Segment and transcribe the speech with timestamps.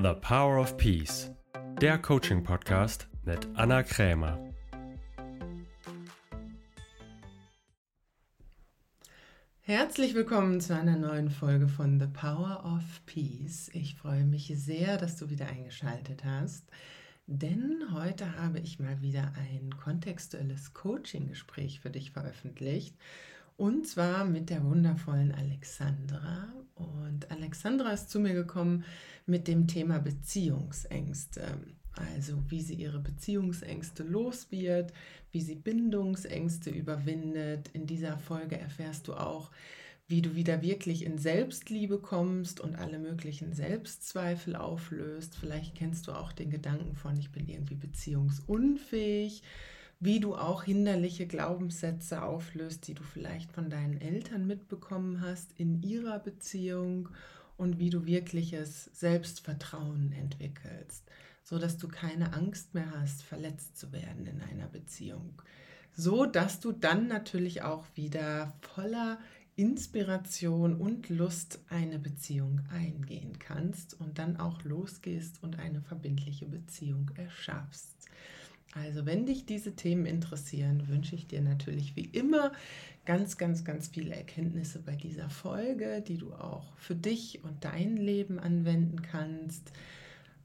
[0.00, 1.28] The Power of Peace,
[1.80, 4.38] der Coaching-Podcast mit Anna Krämer.
[9.58, 13.70] Herzlich willkommen zu einer neuen Folge von The Power of Peace.
[13.74, 16.64] Ich freue mich sehr, dass du wieder eingeschaltet hast,
[17.26, 22.94] denn heute habe ich mal wieder ein kontextuelles Coaching-Gespräch für dich veröffentlicht
[23.56, 26.52] und zwar mit der wundervollen Alexandra.
[26.78, 28.84] Und Alexandra ist zu mir gekommen
[29.26, 31.42] mit dem Thema Beziehungsängste.
[31.92, 34.92] Also wie sie ihre Beziehungsängste los wird,
[35.32, 37.70] wie sie Bindungsängste überwindet.
[37.72, 39.50] In dieser Folge erfährst du auch,
[40.06, 45.36] wie du wieder wirklich in Selbstliebe kommst und alle möglichen Selbstzweifel auflöst.
[45.36, 49.42] Vielleicht kennst du auch den Gedanken von, ich bin irgendwie beziehungsunfähig,
[50.00, 55.82] wie du auch hinderliche Glaubenssätze auflöst, die du vielleicht von deinen Eltern mitbekommen hast in
[55.82, 57.08] ihrer Beziehung
[57.56, 61.04] und wie du wirkliches Selbstvertrauen entwickelst
[61.48, 65.40] so dass du keine Angst mehr hast, verletzt zu werden in einer Beziehung.
[65.94, 69.18] So dass du dann natürlich auch wieder voller
[69.56, 77.10] Inspiration und Lust eine Beziehung eingehen kannst und dann auch losgehst und eine verbindliche Beziehung
[77.14, 77.96] erschaffst.
[78.74, 82.52] Also wenn dich diese Themen interessieren, wünsche ich dir natürlich wie immer
[83.06, 87.96] ganz, ganz, ganz viele Erkenntnisse bei dieser Folge, die du auch für dich und dein
[87.96, 89.72] Leben anwenden kannst.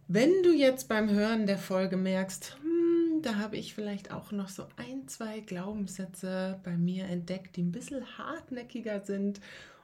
[0.08, 4.48] Wenn du jetzt beim Hören der Folge merkst, hm, da habe ich vielleicht auch noch
[4.48, 9.42] so ein, zwei Glaubenssätze bei mir entdeckt, die ein bisschen hartnäckiger sind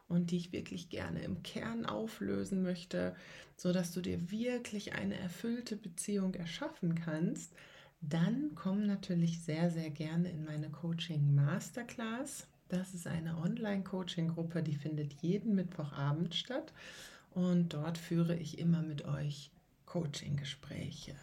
[0.08, 3.16] und die ich wirklich gerne im Kern auflösen möchte,
[3.58, 7.54] sodass du dir wirklich eine erfüllte Beziehung erschaffen kannst,
[8.02, 12.48] dann komm natürlich sehr, sehr gerne in meine Coaching Masterclass.
[12.70, 16.72] Das ist eine Online-Coaching-Gruppe, die findet jeden Mittwochabend statt.
[17.32, 19.52] Und dort führe ich immer mit euch
[19.86, 21.16] Coaching-Gespräche.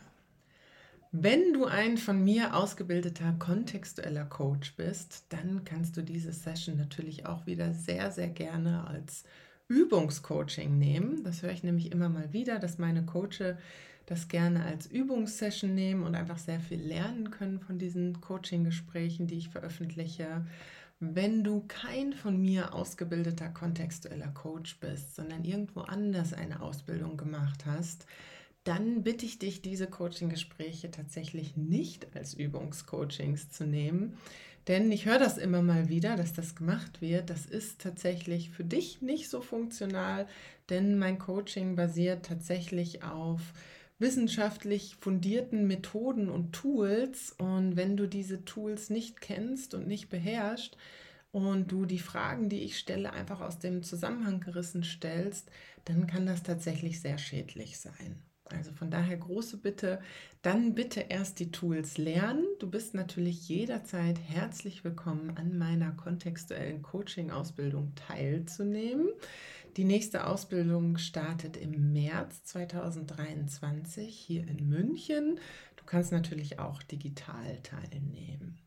[1.12, 7.26] Wenn du ein von mir ausgebildeter kontextueller Coach bist, dann kannst du diese Session natürlich
[7.26, 9.24] auch wieder sehr, sehr gerne als
[9.68, 11.24] Übungscoaching nehmen.
[11.24, 13.56] Das höre ich nämlich immer mal wieder, dass meine Coache
[14.06, 19.36] das gerne als Übungssession nehmen und einfach sehr viel lernen können von diesen Coaching-Gesprächen, die
[19.36, 20.46] ich veröffentliche.
[21.00, 27.66] Wenn du kein von mir ausgebildeter kontextueller Coach bist, sondern irgendwo anders eine Ausbildung gemacht
[27.66, 28.06] hast,
[28.64, 34.16] dann bitte ich dich, diese Coaching-Gespräche tatsächlich nicht als Übungscoachings zu nehmen.
[34.68, 37.30] Denn ich höre das immer mal wieder, dass das gemacht wird.
[37.30, 40.26] Das ist tatsächlich für dich nicht so funktional,
[40.70, 43.40] denn mein Coaching basiert tatsächlich auf
[43.98, 47.32] wissenschaftlich fundierten Methoden und Tools.
[47.38, 50.76] Und wenn du diese Tools nicht kennst und nicht beherrschst
[51.32, 55.50] und du die Fragen, die ich stelle, einfach aus dem Zusammenhang gerissen stellst,
[55.84, 58.22] dann kann das tatsächlich sehr schädlich sein.
[58.48, 60.00] Also von daher große Bitte,
[60.42, 62.44] dann bitte erst die Tools lernen.
[62.60, 69.08] Du bist natürlich jederzeit herzlich willkommen, an meiner kontextuellen Coaching-Ausbildung teilzunehmen.
[69.76, 75.38] Die nächste Ausbildung startet im März 2023 hier in München.
[75.76, 78.58] Du kannst natürlich auch digital teilnehmen.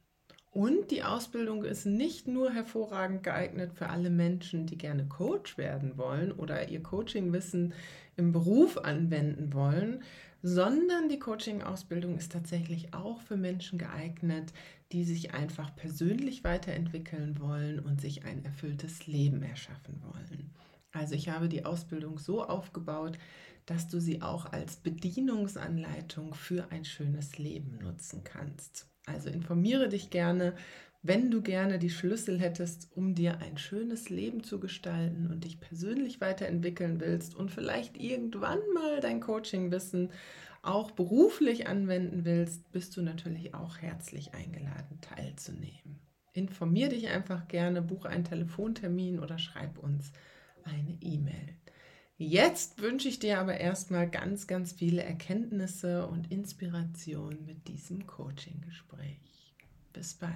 [0.52, 5.98] Und die Ausbildung ist nicht nur hervorragend geeignet für alle Menschen, die gerne Coach werden
[5.98, 7.74] wollen oder ihr Coachingwissen
[8.16, 10.04] im Beruf anwenden wollen,
[10.44, 14.54] sondern die Coaching-Ausbildung ist tatsächlich auch für Menschen geeignet,
[14.92, 20.52] die sich einfach persönlich weiterentwickeln wollen und sich ein erfülltes Leben erschaffen wollen.
[20.92, 23.18] Also ich habe die Ausbildung so aufgebaut,
[23.66, 28.88] dass du sie auch als Bedienungsanleitung für ein schönes Leben nutzen kannst.
[29.06, 30.56] Also informiere dich gerne,
[31.02, 35.62] wenn du gerne die Schlüssel hättest, um dir ein schönes Leben zu gestalten und dich
[35.62, 40.10] persönlich weiterentwickeln willst und vielleicht irgendwann mal dein Coachingwissen
[40.62, 46.02] auch beruflich anwenden willst, bist du natürlich auch herzlich eingeladen teilzunehmen.
[46.34, 50.12] Informier dich einfach gerne, buch einen Telefontermin oder schreib uns
[50.70, 51.56] eine E-Mail.
[52.18, 59.56] Jetzt wünsche ich dir aber erstmal ganz, ganz viele Erkenntnisse und Inspiration mit diesem Coaching-Gespräch.
[59.94, 60.34] Bis bald.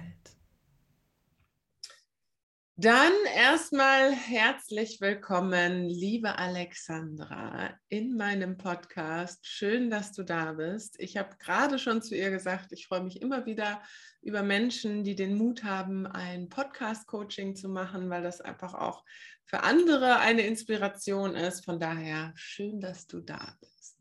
[2.76, 9.46] Dann erstmal herzlich willkommen, liebe Alexandra, in meinem Podcast.
[9.46, 10.96] Schön, dass du da bist.
[10.98, 13.80] Ich habe gerade schon zu ihr gesagt, ich freue mich immer wieder
[14.22, 19.04] über Menschen, die den Mut haben, ein Podcast-Coaching zu machen, weil das einfach auch
[19.44, 21.64] für andere eine Inspiration ist.
[21.64, 24.00] Von daher schön, dass du da bist.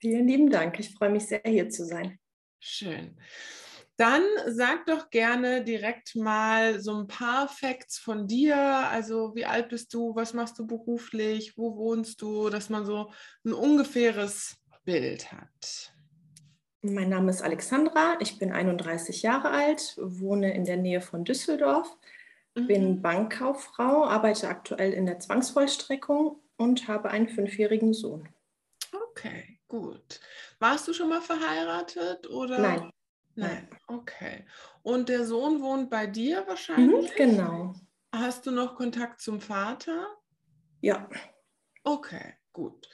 [0.00, 0.80] Vielen lieben Dank.
[0.80, 2.18] Ich freue mich sehr, hier zu sein.
[2.60, 3.18] Schön.
[3.98, 8.56] Dann sag doch gerne direkt mal so ein paar Facts von dir.
[8.56, 13.10] Also wie alt bist du, was machst du beruflich, wo wohnst du, dass man so
[13.44, 15.92] ein ungefähres Bild hat.
[16.80, 21.96] Mein Name ist Alexandra, ich bin 31 Jahre alt, wohne in der Nähe von Düsseldorf,
[22.54, 22.66] mhm.
[22.68, 28.28] bin Bankkauffrau, arbeite aktuell in der Zwangsvollstreckung und habe einen fünfjährigen Sohn.
[29.10, 30.20] Okay, gut.
[30.60, 32.60] Warst du schon mal verheiratet oder?
[32.60, 32.92] Nein.
[33.38, 34.44] Nein, okay.
[34.82, 37.12] Und der Sohn wohnt bei dir wahrscheinlich?
[37.12, 37.74] Mhm, genau.
[38.12, 40.08] Hast du noch Kontakt zum Vater?
[40.80, 41.08] Ja.
[41.84, 42.88] Okay, gut.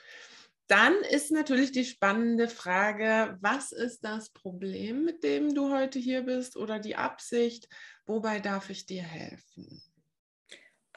[0.67, 6.23] Dann ist natürlich die spannende Frage, was ist das Problem, mit dem du heute hier
[6.23, 7.69] bist oder die Absicht?
[8.05, 9.83] Wobei darf ich dir helfen?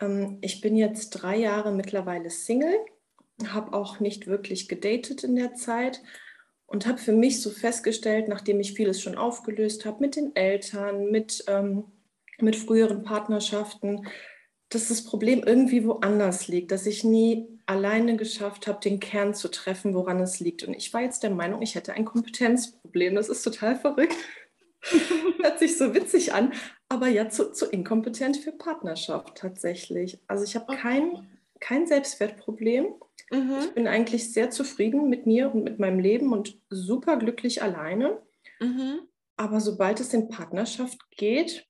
[0.02, 2.78] Ähm, ich bin jetzt drei Jahre mittlerweile Single,
[3.46, 6.02] habe auch nicht wirklich gedatet in der Zeit
[6.68, 11.10] und habe für mich so festgestellt, nachdem ich vieles schon aufgelöst habe mit den Eltern,
[11.10, 11.86] mit, ähm,
[12.40, 14.08] mit früheren Partnerschaften,
[14.70, 19.50] dass das Problem irgendwie woanders liegt, dass ich nie alleine geschafft habe, den Kern zu
[19.50, 20.64] treffen, woran es liegt.
[20.64, 23.16] Und ich war jetzt der Meinung, ich hätte ein Kompetenzproblem.
[23.16, 24.16] Das ist total verrückt.
[25.42, 26.54] Hört sich so witzig an,
[26.90, 30.20] aber ja, zu, zu inkompetent für Partnerschaft tatsächlich.
[30.28, 31.28] Also ich habe kein,
[31.60, 32.88] kein Selbstwertproblem
[33.32, 33.56] Mhm.
[33.60, 38.22] Ich bin eigentlich sehr zufrieden mit mir und mit meinem Leben und super glücklich alleine.
[38.60, 39.00] Mhm.
[39.36, 41.68] Aber sobald es in Partnerschaft geht,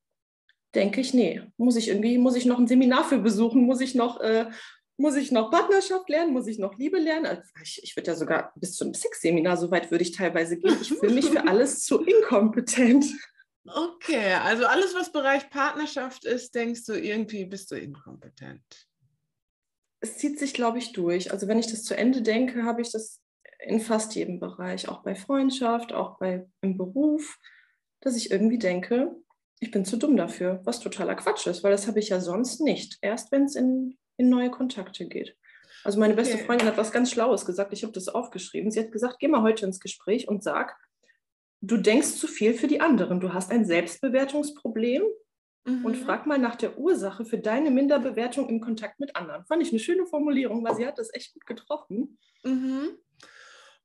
[0.76, 3.96] denke ich, nee, muss ich irgendwie, muss ich noch ein Seminar für besuchen, muss ich
[3.96, 4.50] noch, äh,
[4.98, 7.26] muss ich noch Partnerschaft lernen, muss ich noch Liebe lernen?
[7.26, 10.78] Also ich, ich würde ja sogar bis zum Sexseminar, so weit würde ich teilweise gehen.
[10.82, 13.06] Ich fühle mich für alles zu inkompetent.
[13.66, 18.87] Okay, also alles, was Bereich Partnerschaft ist, denkst du, irgendwie bist du inkompetent
[20.00, 21.32] es zieht sich, glaube ich, durch.
[21.32, 23.22] Also wenn ich das zu Ende denke, habe ich das
[23.60, 27.38] in fast jedem Bereich, auch bei Freundschaft, auch bei im Beruf,
[28.02, 29.16] dass ich irgendwie denke,
[29.60, 32.62] ich bin zu dumm dafür, was totaler Quatsch ist, weil das habe ich ja sonst
[32.62, 33.00] nicht.
[33.02, 35.36] Erst wenn es in, in neue Kontakte geht.
[35.84, 36.46] Also meine beste okay.
[36.46, 38.70] Freundin hat was ganz Schlaues gesagt, ich habe das aufgeschrieben.
[38.70, 40.76] Sie hat gesagt, geh mal heute ins Gespräch und sag,
[41.62, 43.20] du denkst zu viel für die anderen.
[43.20, 45.04] Du hast ein Selbstbewertungsproblem
[45.68, 45.86] mhm.
[45.86, 49.46] und frag mal nach der Ursache für deine Minderbewertung im Kontakt mit anderen.
[49.46, 52.18] Fand ich eine schöne Formulierung, weil sie hat das echt gut getroffen.
[52.44, 52.98] Mhm.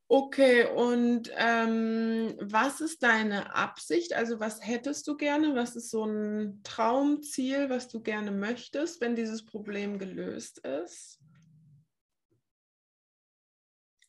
[0.09, 4.13] Okay, und ähm, was ist deine Absicht?
[4.13, 5.55] Also was hättest du gerne?
[5.55, 11.19] Was ist so ein Traumziel, was du gerne möchtest, wenn dieses Problem gelöst ist?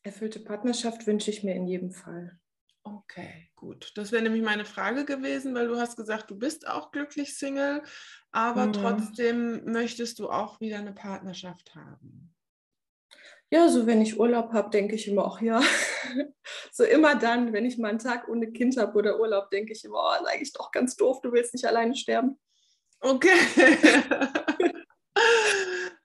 [0.02, 2.38] Erfüllte Partnerschaft wünsche ich mir in jedem Fall.
[2.84, 3.92] Okay, gut.
[3.96, 7.82] Das wäre nämlich meine Frage gewesen, weil du hast gesagt, du bist auch glücklich Single,
[8.30, 8.72] aber mhm.
[8.74, 12.34] trotzdem möchtest du auch wieder eine Partnerschaft haben.
[13.50, 15.62] Ja, so wenn ich Urlaub habe, denke ich immer, auch ja.
[16.72, 19.84] so immer dann, wenn ich mal einen Tag ohne Kind habe oder Urlaub, denke ich
[19.84, 22.38] immer, oh, eigentlich doch ganz doof, du willst nicht alleine sterben.
[23.00, 23.30] Okay.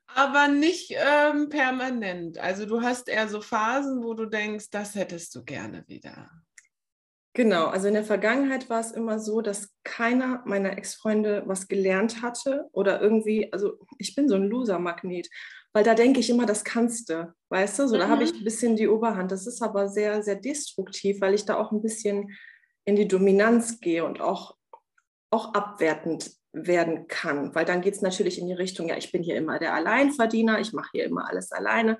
[0.08, 2.38] aber nicht ähm, permanent.
[2.38, 6.30] Also du hast eher so Phasen, wo du denkst, das hättest du gerne wieder.
[7.34, 12.22] Genau, also in der Vergangenheit war es immer so, dass keiner meiner Ex-Freunde was gelernt
[12.22, 15.30] hatte oder irgendwie, also ich bin so ein Loser-Magnet,
[15.72, 18.00] weil da denke ich immer, das kannst du, weißt du, so mhm.
[18.00, 18.40] da habe ich mhm.
[18.40, 19.31] ein bisschen die Oberhand.
[19.31, 22.36] Das ist aber sehr, sehr destruktiv, weil ich da auch ein bisschen
[22.86, 24.58] in die Dominanz gehe und auch,
[25.30, 29.22] auch abwertend werden kann, weil dann geht es natürlich in die Richtung, ja, ich bin
[29.22, 32.00] hier immer der Alleinverdiener, ich mache hier immer alles alleine,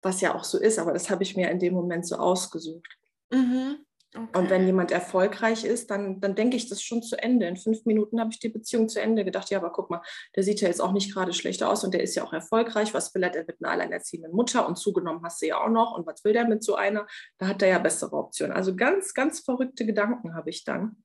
[0.00, 2.96] was ja auch so ist, aber das habe ich mir in dem Moment so ausgesucht.
[3.30, 3.84] Mhm.
[4.12, 4.38] Okay.
[4.38, 7.46] Und wenn jemand erfolgreich ist, dann, dann denke ich das schon zu Ende.
[7.46, 9.50] In fünf Minuten habe ich die Beziehung zu Ende gedacht.
[9.50, 10.02] Ja, aber guck mal,
[10.34, 12.92] der sieht ja jetzt auch nicht gerade schlecht aus und der ist ja auch erfolgreich.
[12.92, 14.66] Was will er denn mit einer alleinerziehenden Mutter?
[14.66, 15.96] Und zugenommen hast du ja auch noch.
[15.96, 17.06] Und was will der mit so einer?
[17.38, 18.52] Da hat er ja bessere Optionen.
[18.52, 21.04] Also ganz, ganz verrückte Gedanken habe ich dann.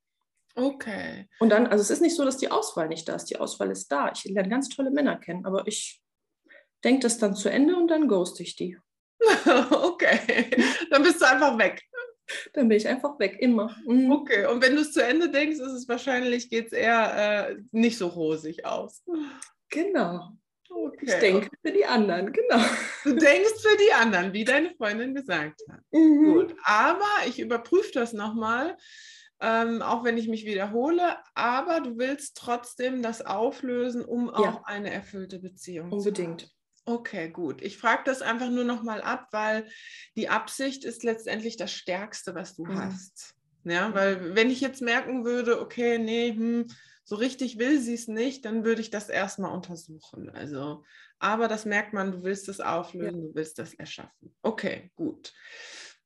[0.56, 1.28] Okay.
[1.40, 3.26] Und dann, also es ist nicht so, dass die Auswahl nicht da ist.
[3.26, 4.12] Die Auswahl ist da.
[4.12, 6.02] Ich lerne ganz tolle Männer kennen, aber ich
[6.84, 8.80] denke das dann zu Ende und dann ghost ich die.
[9.72, 10.50] okay,
[10.90, 11.82] dann bist du einfach weg.
[12.54, 13.76] Dann bin ich einfach weg, immer.
[13.86, 14.12] Mhm.
[14.12, 17.56] Okay, und wenn du es zu Ende denkst, ist es wahrscheinlich, geht es eher äh,
[17.72, 19.04] nicht so rosig aus.
[19.70, 20.32] Genau.
[20.70, 21.06] Okay.
[21.06, 22.62] Ich denke für die anderen, genau.
[23.04, 25.80] Du denkst für die anderen, wie deine Freundin gesagt hat.
[25.92, 26.34] Mhm.
[26.34, 28.76] Gut, aber ich überprüfe das nochmal,
[29.42, 34.34] ähm, auch wenn ich mich wiederhole, aber du willst trotzdem das auflösen, um ja.
[34.34, 36.42] auch eine erfüllte Beziehung Unbedingt.
[36.42, 36.55] zu haben.
[36.86, 37.62] Okay, gut.
[37.64, 39.68] Ich frage das einfach nur noch mal ab, weil
[40.16, 42.78] die Absicht ist letztendlich das Stärkste, was du mhm.
[42.78, 43.36] hast.
[43.64, 46.68] Ja, weil wenn ich jetzt merken würde, okay, nee, hm,
[47.04, 50.30] so richtig will sie es nicht, dann würde ich das erstmal untersuchen.
[50.30, 50.84] Also,
[51.18, 53.28] aber das merkt man, du willst es auflösen, ja.
[53.30, 54.36] du willst das erschaffen.
[54.44, 55.34] Okay, gut.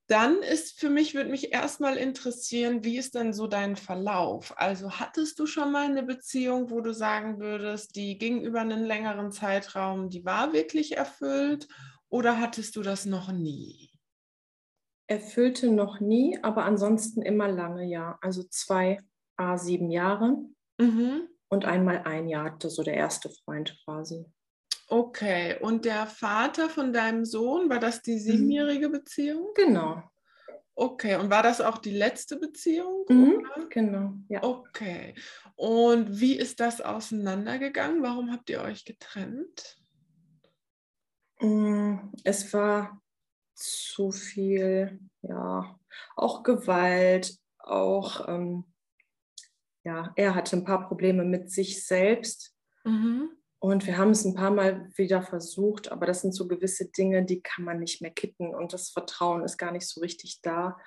[0.09, 4.57] Dann ist für mich, würde mich erstmal interessieren, wie ist denn so dein Verlauf?
[4.57, 8.83] Also hattest du schon mal eine Beziehung, wo du sagen würdest, die ging über einen
[8.83, 11.67] längeren Zeitraum, die war wirklich erfüllt
[12.09, 13.91] oder hattest du das noch nie?
[15.05, 18.17] Erfüllte noch nie, aber ansonsten immer lange, ja.
[18.21, 18.97] Also zwei
[19.37, 20.37] A sieben Jahre
[20.79, 21.27] mhm.
[21.49, 24.25] und einmal ein Jahr so der erste Freund quasi.
[24.91, 28.19] Okay, und der Vater von deinem Sohn, war das die mhm.
[28.19, 29.49] siebenjährige Beziehung?
[29.55, 30.01] Genau.
[30.73, 33.05] Okay, und war das auch die letzte Beziehung?
[33.07, 34.41] Mhm, genau, ja.
[34.43, 35.13] Okay.
[35.55, 38.01] Und wie ist das auseinandergegangen?
[38.01, 39.77] Warum habt ihr euch getrennt?
[41.41, 43.01] Mm, es war
[43.53, 45.77] zu viel, ja,
[46.15, 48.63] auch Gewalt, auch, ähm,
[49.83, 52.55] ja, er hatte ein paar Probleme mit sich selbst.
[52.85, 53.38] Mhm.
[53.61, 57.25] Und wir haben es ein paar Mal wieder versucht, aber das sind so gewisse Dinge,
[57.25, 60.77] die kann man nicht mehr kitten und das Vertrauen ist gar nicht so richtig da.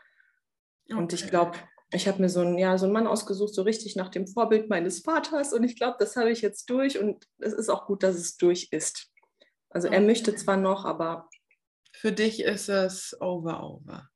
[0.87, 0.95] Okay.
[0.95, 1.59] Und ich glaube,
[1.93, 4.71] ich habe mir so einen, ja, so einen Mann ausgesucht, so richtig nach dem Vorbild
[4.71, 8.03] meines Vaters und ich glaube, das habe ich jetzt durch und es ist auch gut,
[8.03, 9.13] dass es durch ist.
[9.69, 9.97] Also okay.
[9.97, 11.29] er möchte zwar noch, aber...
[11.93, 14.09] Für dich ist es over, over.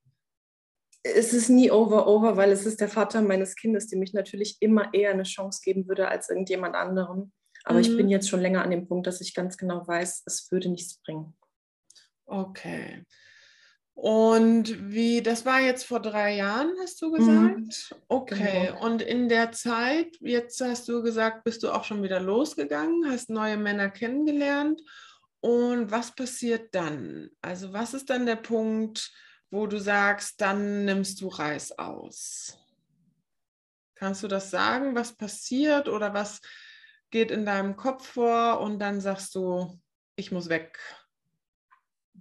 [1.02, 4.56] Es ist nie over, over, weil es ist der Vater meines Kindes, dem ich natürlich
[4.60, 7.32] immer eher eine Chance geben würde als irgendjemand anderem.
[7.66, 7.80] Aber mhm.
[7.80, 8.12] ich bin mhm.
[8.12, 11.37] jetzt schon länger an dem Punkt, dass ich ganz genau weiß, es würde nichts bringen.
[12.25, 13.04] Okay.
[13.92, 17.56] Und wie, das war jetzt vor drei Jahren, hast du gesagt?
[17.56, 17.96] Mhm.
[18.08, 18.66] Okay.
[18.68, 18.85] Genau.
[18.85, 23.30] Und in der Zeit, jetzt hast du gesagt, bist du auch schon wieder losgegangen, hast
[23.30, 24.80] neue Männer kennengelernt.
[25.40, 27.30] Und was passiert dann?
[27.40, 29.12] Also was ist dann der Punkt,
[29.50, 32.58] wo du sagst, dann nimmst du Reis aus?
[33.96, 36.40] Kannst du das sagen, was passiert oder was
[37.10, 39.80] geht in deinem Kopf vor und dann sagst du,
[40.16, 40.78] ich muss weg.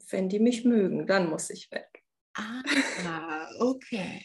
[0.10, 2.04] Wenn die mich mögen, dann muss ich weg.
[2.34, 4.22] Ah, okay.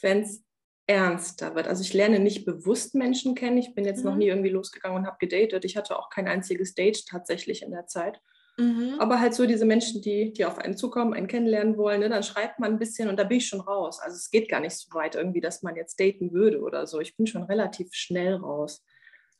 [0.00, 0.42] Wenn es
[0.86, 1.68] ernster wird.
[1.68, 3.58] Also ich lerne nicht bewusst Menschen kennen.
[3.58, 4.10] Ich bin jetzt mhm.
[4.10, 5.64] noch nie irgendwie losgegangen und habe gedatet.
[5.64, 8.20] Ich hatte auch kein einziges Date tatsächlich in der Zeit.
[8.58, 8.96] Mhm.
[8.98, 12.22] Aber halt so diese Menschen, die, die auf einen zukommen, einen kennenlernen wollen, ne, dann
[12.22, 14.00] schreibt man ein bisschen und da bin ich schon raus.
[14.00, 17.00] Also es geht gar nicht so weit irgendwie, dass man jetzt daten würde oder so.
[17.00, 18.84] Ich bin schon relativ schnell raus.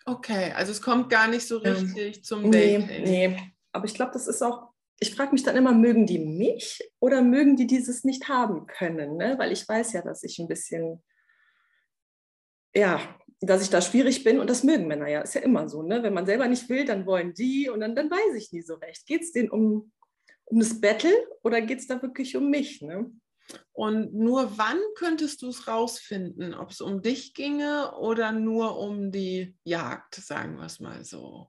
[0.04, 2.86] Okay, also es kommt gar nicht so richtig ähm, zum Dating.
[2.86, 3.52] Nee, nee.
[3.72, 7.22] aber ich glaube, das ist auch, ich frage mich dann immer, mögen die mich oder
[7.22, 9.16] mögen die dieses nicht haben können?
[9.16, 9.38] Ne?
[9.38, 11.02] Weil ich weiß ja, dass ich ein bisschen,
[12.74, 13.00] ja,
[13.40, 15.82] dass ich da schwierig bin und das mögen Männer ja, ist ja immer so.
[15.82, 16.02] Ne?
[16.02, 18.74] Wenn man selber nicht will, dann wollen die und dann, dann weiß ich nie so
[18.74, 19.06] recht.
[19.06, 19.92] Geht es denen um,
[20.44, 22.82] um das Battle oder geht es da wirklich um mich?
[22.82, 23.10] Ne?
[23.72, 29.10] Und nur wann könntest du es rausfinden, ob es um dich ginge oder nur um
[29.10, 31.48] die Jagd, sagen wir es mal so?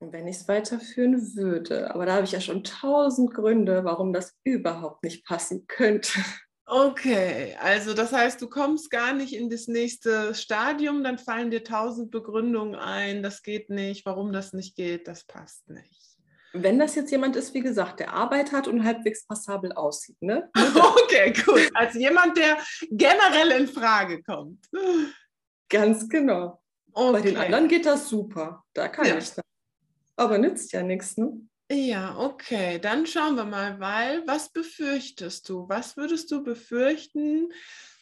[0.00, 1.94] Wenn ich es weiterführen würde.
[1.94, 6.20] Aber da habe ich ja schon tausend Gründe, warum das überhaupt nicht passen könnte.
[6.68, 11.62] Okay, also das heißt, du kommst gar nicht in das nächste Stadium, dann fallen dir
[11.62, 16.15] tausend Begründungen ein, das geht nicht, warum das nicht geht, das passt nicht
[16.62, 20.20] wenn das jetzt jemand ist, wie gesagt, der Arbeit hat und halbwegs passabel aussieht.
[20.20, 20.50] Ne?
[21.06, 21.70] Okay, gut.
[21.74, 22.58] Als jemand, der
[22.90, 24.66] generell in Frage kommt.
[25.68, 26.60] Ganz genau.
[26.92, 27.12] Okay.
[27.12, 28.64] Bei den anderen geht das super.
[28.74, 29.18] Da kann ja.
[29.18, 29.44] ich das.
[30.16, 31.32] Aber nützt ja nichts, ne?
[31.70, 32.78] Ja, okay.
[32.78, 35.68] Dann schauen wir mal, weil was befürchtest du?
[35.68, 37.52] Was würdest du befürchten,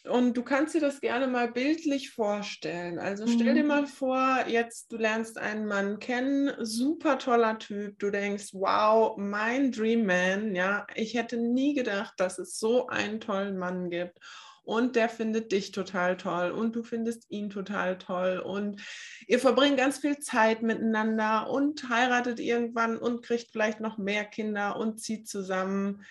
[0.09, 2.99] und du kannst dir das gerne mal bildlich vorstellen.
[2.99, 3.55] Also stell mhm.
[3.55, 7.99] dir mal vor, jetzt du lernst einen Mann kennen, super toller Typ.
[7.99, 10.55] Du denkst, wow, mein Dream Man.
[10.55, 14.19] Ja, ich hätte nie gedacht, dass es so einen tollen Mann gibt.
[14.63, 18.39] Und der findet dich total toll und du findest ihn total toll.
[18.39, 18.81] Und
[19.27, 24.77] ihr verbringt ganz viel Zeit miteinander und heiratet irgendwann und kriegt vielleicht noch mehr Kinder
[24.77, 26.03] und zieht zusammen.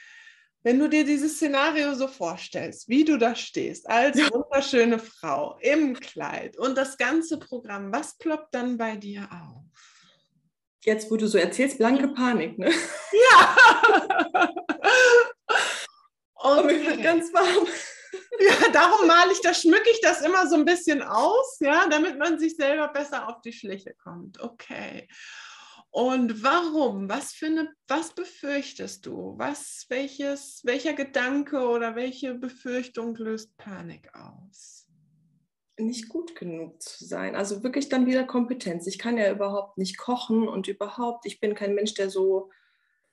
[0.65, 5.95] Wenn du dir dieses Szenario so vorstellst, wie du da stehst, als wunderschöne Frau im
[5.95, 9.67] Kleid und das ganze Programm, was ploppt dann bei dir auf?
[10.81, 12.73] Jetzt, wo du so erzählst, blanke Panik, ne?
[13.31, 13.57] Ja!
[16.35, 17.67] Und mir wird ganz warm.
[18.39, 22.19] Ja, darum male ich das, schmücke ich das immer so ein bisschen aus, ja, damit
[22.19, 24.41] man sich selber besser auf die Schliche kommt.
[24.41, 25.09] Okay.
[25.95, 27.09] Und warum?
[27.09, 29.35] Was für eine, was befürchtest du?
[29.37, 34.89] Was, welches, welcher Gedanke oder welche Befürchtung löst Panik aus?
[35.79, 37.37] Nicht gut genug zu sein.
[37.37, 38.89] Also wirklich dann wieder Kompetenz.
[38.89, 42.51] Ich kann ja überhaupt nicht kochen und überhaupt, ich bin kein Mensch, der so,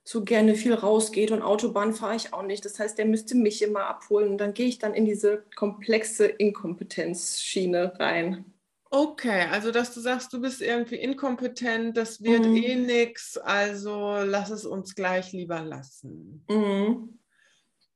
[0.04, 2.66] so gerne viel rausgeht und Autobahn fahre ich auch nicht.
[2.66, 6.26] Das heißt, der müsste mich immer abholen und dann gehe ich dann in diese komplexe
[6.26, 8.51] Inkompetenzschiene rein.
[8.94, 12.58] Okay, also dass du sagst, du bist irgendwie inkompetent, das wird mhm.
[12.58, 16.44] eh nichts, also lass es uns gleich lieber lassen.
[16.50, 17.18] Mhm.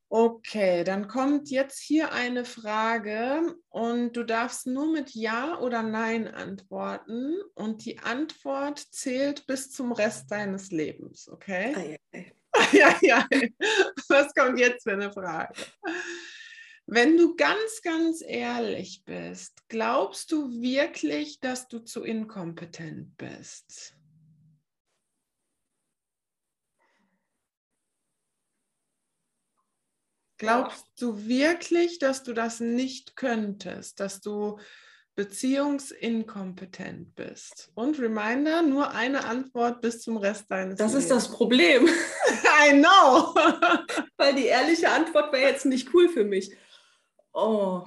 [0.07, 6.29] Okay, dann kommt jetzt hier eine Frage und du darfst nur mit Ja oder Nein
[6.29, 11.75] antworten und die Antwort zählt bis zum Rest deines Lebens, okay?
[11.75, 12.31] Ei, ei.
[12.71, 13.27] Ja, ja.
[14.07, 15.53] Was kommt jetzt für eine Frage?
[16.87, 23.95] Wenn du ganz, ganz ehrlich bist, glaubst du wirklich, dass du zu inkompetent bist?
[30.37, 34.59] Glaubst du wirklich, dass du das nicht könntest, dass du
[35.15, 37.71] beziehungsinkompetent bist?
[37.73, 41.05] Und Reminder, nur eine Antwort bis zum Rest deines Das Lebens.
[41.05, 41.87] ist das Problem,
[42.67, 43.33] I know.
[44.17, 46.51] weil die ehrliche Antwort wäre jetzt nicht cool für mich.
[47.35, 47.83] Oh.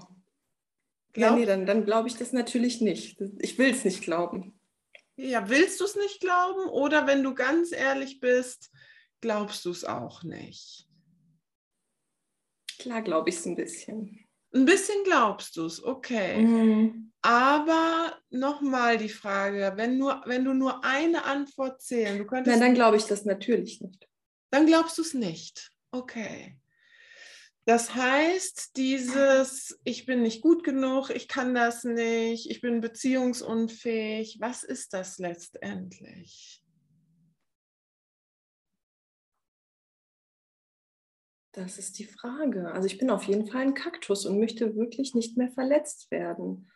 [1.16, 3.18] Ja, Glaub- nee, dann, dann glaube ich das natürlich nicht.
[3.38, 4.60] Ich will es nicht glauben.
[5.16, 6.68] Ja, willst du es nicht glauben?
[6.68, 8.70] Oder wenn du ganz ehrlich bist,
[9.20, 10.86] glaubst du es auch nicht?
[12.78, 14.24] Klar glaube ich es ein bisschen.
[14.54, 16.42] Ein bisschen glaubst du es, okay.
[16.42, 17.12] Mhm.
[17.22, 22.60] Aber nochmal die Frage, wenn, nur, wenn du nur eine Antwort zählen, du könntest, Nein,
[22.68, 24.08] dann glaube ich das natürlich nicht.
[24.50, 25.72] dann glaubst du es nicht.
[25.90, 26.57] Okay.
[27.68, 34.38] Das heißt, dieses, ich bin nicht gut genug, ich kann das nicht, ich bin beziehungsunfähig,
[34.40, 36.64] was ist das letztendlich?
[41.52, 42.72] Das ist die Frage.
[42.72, 46.70] Also ich bin auf jeden Fall ein Kaktus und möchte wirklich nicht mehr verletzt werden.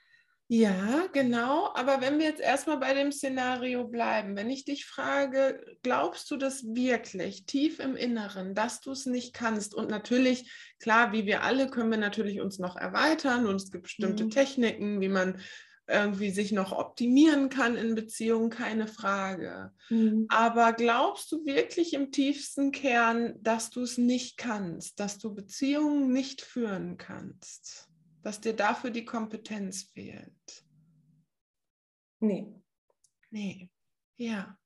[0.54, 1.72] Ja, genau.
[1.72, 6.36] Aber wenn wir jetzt erstmal bei dem Szenario bleiben, wenn ich dich frage, glaubst du
[6.36, 9.74] das wirklich tief im Inneren, dass du es nicht kannst?
[9.74, 13.84] Und natürlich, klar, wie wir alle, können wir natürlich uns noch erweitern und es gibt
[13.84, 14.30] bestimmte Mhm.
[14.30, 15.40] Techniken, wie man
[15.88, 19.72] irgendwie sich noch optimieren kann in Beziehungen, keine Frage.
[20.28, 26.12] Aber glaubst du wirklich im tiefsten Kern, dass du es nicht kannst, dass du Beziehungen
[26.12, 27.88] nicht führen kannst,
[28.22, 30.64] dass dir dafür die Kompetenz fehlt?
[32.20, 32.54] Nee.
[33.30, 33.70] Nee,
[34.16, 34.58] ja.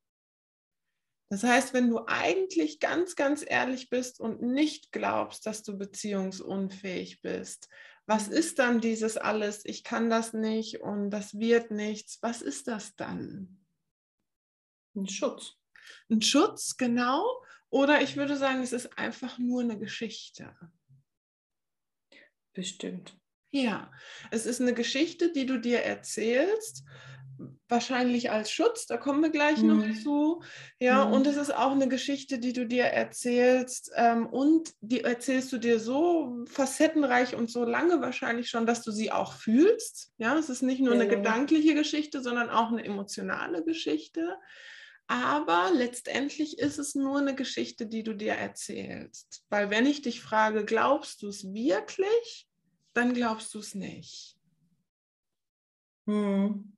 [1.29, 7.21] Das heißt, wenn du eigentlich ganz, ganz ehrlich bist und nicht glaubst, dass du beziehungsunfähig
[7.21, 7.69] bist,
[8.07, 12.69] was ist dann dieses alles, ich kann das nicht und das wird nichts, was ist
[12.69, 13.67] das dann?
[14.95, 15.57] Ein Schutz.
[16.09, 17.43] Ein Schutz, genau?
[17.71, 20.57] Oder ich würde sagen, es ist einfach nur eine Geschichte.
[22.53, 23.19] Bestimmt.
[23.63, 23.91] Ja,
[24.31, 26.85] es ist eine Geschichte, die du dir erzählst,
[27.69, 29.95] wahrscheinlich als Schutz, da kommen wir gleich noch Mhm.
[30.03, 30.43] zu.
[30.79, 31.13] Ja, Mhm.
[31.13, 35.59] und es ist auch eine Geschichte, die du dir erzählst ähm, und die erzählst du
[35.59, 40.13] dir so facettenreich und so lange wahrscheinlich schon, dass du sie auch fühlst.
[40.19, 41.17] Ja, es ist nicht nur eine lange.
[41.17, 44.37] gedankliche Geschichte, sondern auch eine emotionale Geschichte.
[45.09, 49.45] Aber letztendlich ist es nur eine Geschichte, die du dir erzählst.
[49.51, 52.49] Weil wenn ich dich frage, glaubst du es wirklich,
[52.97, 54.37] dann glaubst du es nicht.
[56.07, 56.73] Hm.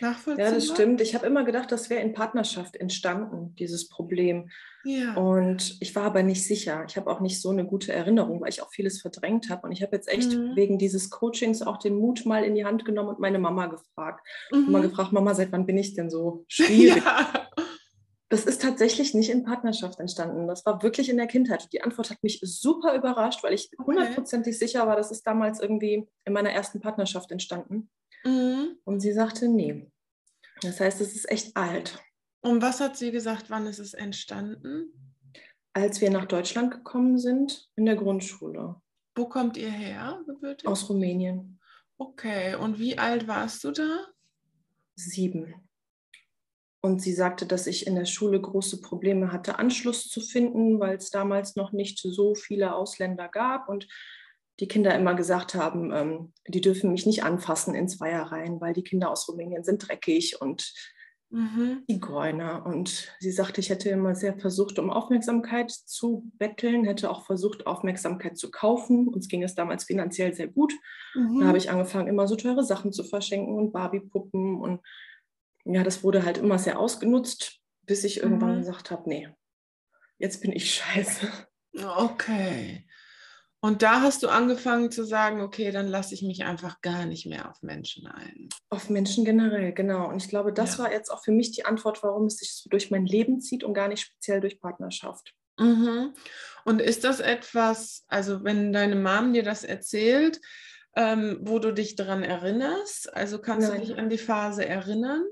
[0.00, 0.48] Nachvollziehbar?
[0.50, 1.00] Ja, das stimmt.
[1.00, 4.50] Ich habe immer gedacht, das wäre in Partnerschaft entstanden, dieses Problem.
[4.84, 5.14] Ja.
[5.14, 6.84] Und ich war aber nicht sicher.
[6.88, 9.66] Ich habe auch nicht so eine gute Erinnerung, weil ich auch vieles verdrängt habe.
[9.66, 10.56] Und ich habe jetzt echt Mhm.
[10.56, 14.26] wegen dieses Coachings auch den Mut mal in die Hand genommen und meine Mama gefragt.
[14.50, 14.82] Mal Mhm.
[14.82, 17.02] gefragt, Mama, seit wann bin ich denn so schwierig?
[17.04, 17.48] Ja.
[18.30, 20.48] Das ist tatsächlich nicht in Partnerschaft entstanden.
[20.48, 21.68] Das war wirklich in der Kindheit.
[21.72, 23.84] Die Antwort hat mich super überrascht, weil ich Okay.
[23.86, 27.90] hundertprozentig sicher war, das ist damals irgendwie in meiner ersten Partnerschaft entstanden.
[28.24, 28.78] Mhm.
[28.84, 29.90] Und sie sagte, nee.
[30.62, 31.98] Das heißt, es ist echt alt.
[32.40, 35.14] Und was hat sie gesagt, wann ist es entstanden?
[35.74, 38.80] Als wir nach Deutschland gekommen sind, in der Grundschule,
[39.14, 40.66] Wo kommt ihr her, gebürtig?
[40.68, 41.60] aus Rumänien,
[41.98, 44.06] Okay, und wie alt warst du da?
[44.96, 45.63] sieben.
[46.84, 50.96] Und sie sagte, dass ich in der Schule große Probleme hatte, Anschluss zu finden, weil
[50.96, 53.88] es damals noch nicht so viele Ausländer gab und
[54.60, 58.74] die Kinder immer gesagt haben, ähm, die dürfen mich nicht anfassen ins Weiher rein, weil
[58.74, 60.74] die Kinder aus Rumänien sind dreckig und
[61.30, 61.84] Mhm.
[61.88, 62.64] Zigeuner.
[62.66, 67.66] Und sie sagte, ich hätte immer sehr versucht, um Aufmerksamkeit zu betteln, hätte auch versucht,
[67.66, 69.08] Aufmerksamkeit zu kaufen.
[69.08, 70.74] Uns ging es damals finanziell sehr gut.
[71.14, 71.40] Mhm.
[71.40, 74.60] Da habe ich angefangen, immer so teure Sachen zu verschenken und Barbie-Puppen.
[74.60, 74.80] Und
[75.64, 78.58] ja, das wurde halt immer sehr ausgenutzt, bis ich irgendwann Mhm.
[78.60, 79.28] gesagt habe, nee,
[80.18, 81.26] jetzt bin ich scheiße.
[81.98, 82.86] Okay.
[83.60, 87.24] Und da hast du angefangen zu sagen, okay, dann lasse ich mich einfach gar nicht
[87.24, 88.50] mehr auf Menschen ein.
[88.68, 90.06] Auf Menschen generell, genau.
[90.10, 90.84] Und ich glaube, das Ja.
[90.84, 93.64] war jetzt auch für mich die Antwort, warum es sich so durch mein Leben zieht
[93.64, 95.32] und gar nicht speziell durch Partnerschaft.
[95.58, 96.12] Mhm.
[96.66, 100.42] Und ist das etwas, also wenn deine Mom dir das erzählt,
[100.94, 103.14] ähm, wo du dich daran erinnerst?
[103.14, 103.80] Also kannst Nein.
[103.80, 105.22] du dich an die Phase erinnern?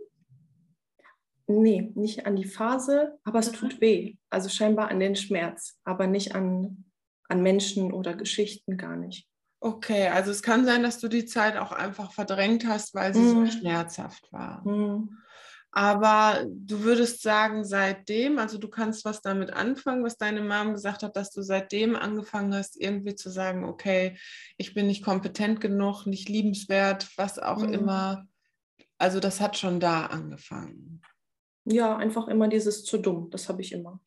[1.46, 3.57] Nee, nicht an die Phase, aber es Mhm.
[3.57, 4.16] tut weh.
[4.31, 6.85] Also scheinbar an den Schmerz, aber nicht an
[7.28, 9.26] an Menschen oder Geschichten gar nicht.
[9.61, 13.22] Okay, also es kann sein, dass du die Zeit auch einfach verdrängt hast, weil sie
[13.22, 13.46] Mhm.
[13.46, 14.66] so schmerzhaft war.
[14.66, 15.16] Mhm.
[15.70, 21.02] Aber du würdest sagen, seitdem, also du kannst was damit anfangen, was deine Mom gesagt
[21.02, 24.18] hat, dass du seitdem angefangen hast, irgendwie zu sagen, okay,
[24.59, 27.72] ich bin nicht kompetent genug, nicht liebenswert, was auch Mhm.
[27.72, 28.26] immer.
[28.98, 31.00] Also das hat schon da angefangen.
[31.64, 34.01] Ja, einfach immer dieses zu dumm, das habe ich immer.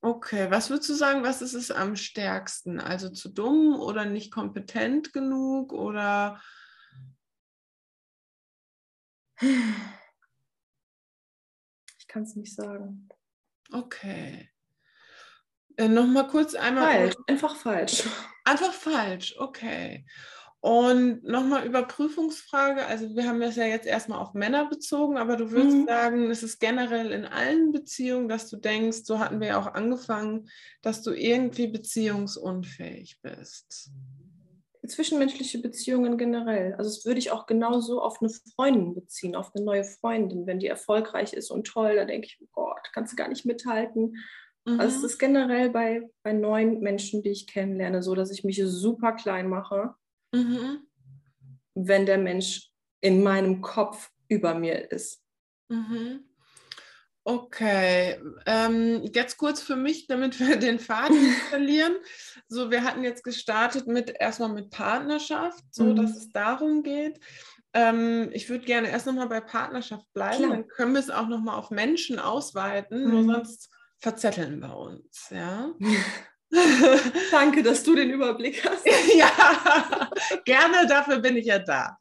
[0.00, 2.80] Okay, was würdest du sagen, was ist es am stärksten?
[2.80, 6.40] Also zu dumm oder nicht kompetent genug oder
[11.98, 13.08] Ich kann es nicht sagen.
[13.72, 14.50] okay.
[15.76, 16.84] Äh, Nochmal kurz einmal.
[16.84, 18.04] Falsch, einfach falsch.
[18.44, 20.06] Einfach falsch, okay.
[20.66, 22.86] Und nochmal Überprüfungsfrage.
[22.86, 25.86] Also wir haben das ja jetzt erstmal auf Männer bezogen, aber du würdest Mhm.
[25.86, 29.72] sagen, es ist generell in allen Beziehungen, dass du denkst, so hatten wir ja auch
[29.74, 30.48] angefangen,
[30.82, 33.92] dass du irgendwie beziehungsunfähig bist.
[34.84, 36.74] Zwischenmenschliche Beziehungen generell.
[36.74, 40.48] Also das würde ich auch genauso auf eine Freundin beziehen, auf eine neue Freundin.
[40.48, 43.46] Wenn die erfolgreich ist und toll, da denke ich, oh Gott, kannst du gar nicht
[43.46, 44.16] mithalten.
[44.64, 45.06] Also es Mhm.
[45.06, 49.48] ist generell bei, bei neuen Menschen, die ich kennenlerne, so, dass ich mich super klein
[49.48, 49.94] mache,
[50.36, 50.86] Mhm.
[51.74, 52.70] wenn der Mensch
[53.00, 55.22] in meinem Kopf über mir ist.
[55.68, 56.24] Mhm.
[57.24, 61.16] Okay, ähm, jetzt kurz für mich, damit wir den Faden
[61.50, 61.96] verlieren.
[62.48, 65.96] So, wir hatten jetzt gestartet mit erstmal mit Partnerschaft, so Mhm.
[65.96, 67.18] dass es darum geht.
[67.72, 70.50] Ähm, ich würde gerne erst nochmal bei Partnerschaft bleiben, Klar.
[70.50, 73.26] dann können wir es auch nochmal auf Menschen ausweiten, nur Mhm.
[73.32, 75.72] sonst verzetteln wir uns, ja.
[77.30, 78.86] Danke, dass du den Überblick hast.
[79.16, 80.10] ja,
[80.44, 81.96] gerne, dafür bin ich ja da.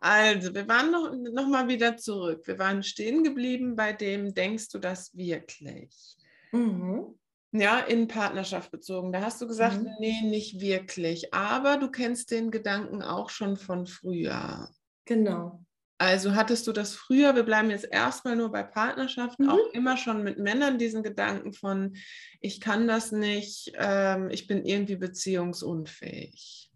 [0.00, 2.46] Also, wir waren noch, noch mal wieder zurück.
[2.46, 6.16] Wir waren stehen geblieben bei dem, denkst du das wirklich?
[6.52, 7.18] Mhm.
[7.52, 9.12] Ja, in Partnerschaft bezogen.
[9.12, 9.88] Da hast du gesagt, Mhm.
[10.00, 11.32] nee, nicht wirklich.
[11.32, 14.68] Aber du kennst den Gedanken auch schon von früher.
[15.04, 15.64] Genau.
[15.98, 19.48] Also hattest du das früher, wir bleiben jetzt erstmal nur bei Partnerschaft, Mhm.
[19.48, 21.96] auch immer schon mit Männern diesen Gedanken von,
[22.40, 26.70] ich kann das nicht, ähm, ich bin irgendwie beziehungsunfähig.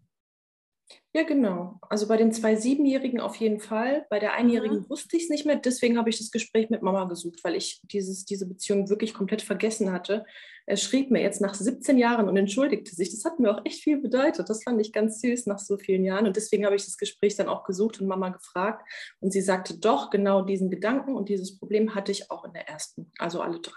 [1.11, 1.79] Ja, genau.
[1.89, 4.05] Also bei den zwei Siebenjährigen auf jeden Fall.
[4.11, 5.55] Bei der Einjährigen wusste ich es nicht mehr.
[5.55, 9.41] Deswegen habe ich das Gespräch mit Mama gesucht, weil ich dieses, diese Beziehung wirklich komplett
[9.41, 10.23] vergessen hatte.
[10.67, 13.09] Er schrieb mir jetzt nach 17 Jahren und entschuldigte sich.
[13.09, 14.47] Das hat mir auch echt viel bedeutet.
[14.51, 16.27] Das fand ich ganz süß nach so vielen Jahren.
[16.27, 18.87] Und deswegen habe ich das Gespräch dann auch gesucht und Mama gefragt.
[19.19, 22.69] Und sie sagte, doch, genau diesen Gedanken und dieses Problem hatte ich auch in der
[22.69, 23.11] ersten.
[23.17, 23.73] Also alle drei.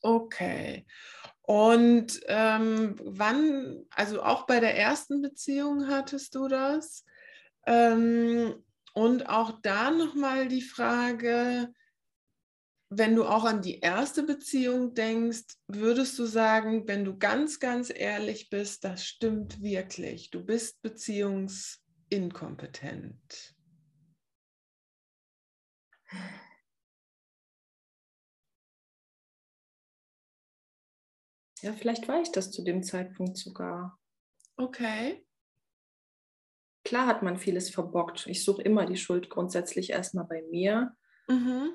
[0.00, 0.86] Okay.
[1.46, 7.04] Und ähm, wann, also auch bei der ersten Beziehung hattest du das?
[7.66, 11.72] Ähm, und auch da nochmal die Frage,
[12.88, 17.92] wenn du auch an die erste Beziehung denkst, würdest du sagen, wenn du ganz, ganz
[17.94, 23.54] ehrlich bist, das stimmt wirklich, du bist beziehungsinkompetent?
[31.66, 33.98] Ja, vielleicht war ich das zu dem Zeitpunkt sogar.
[34.56, 35.26] Okay.
[36.84, 38.28] Klar hat man vieles verbockt.
[38.28, 40.96] Ich suche immer die Schuld grundsätzlich erstmal bei mir.
[41.26, 41.70] Mhm.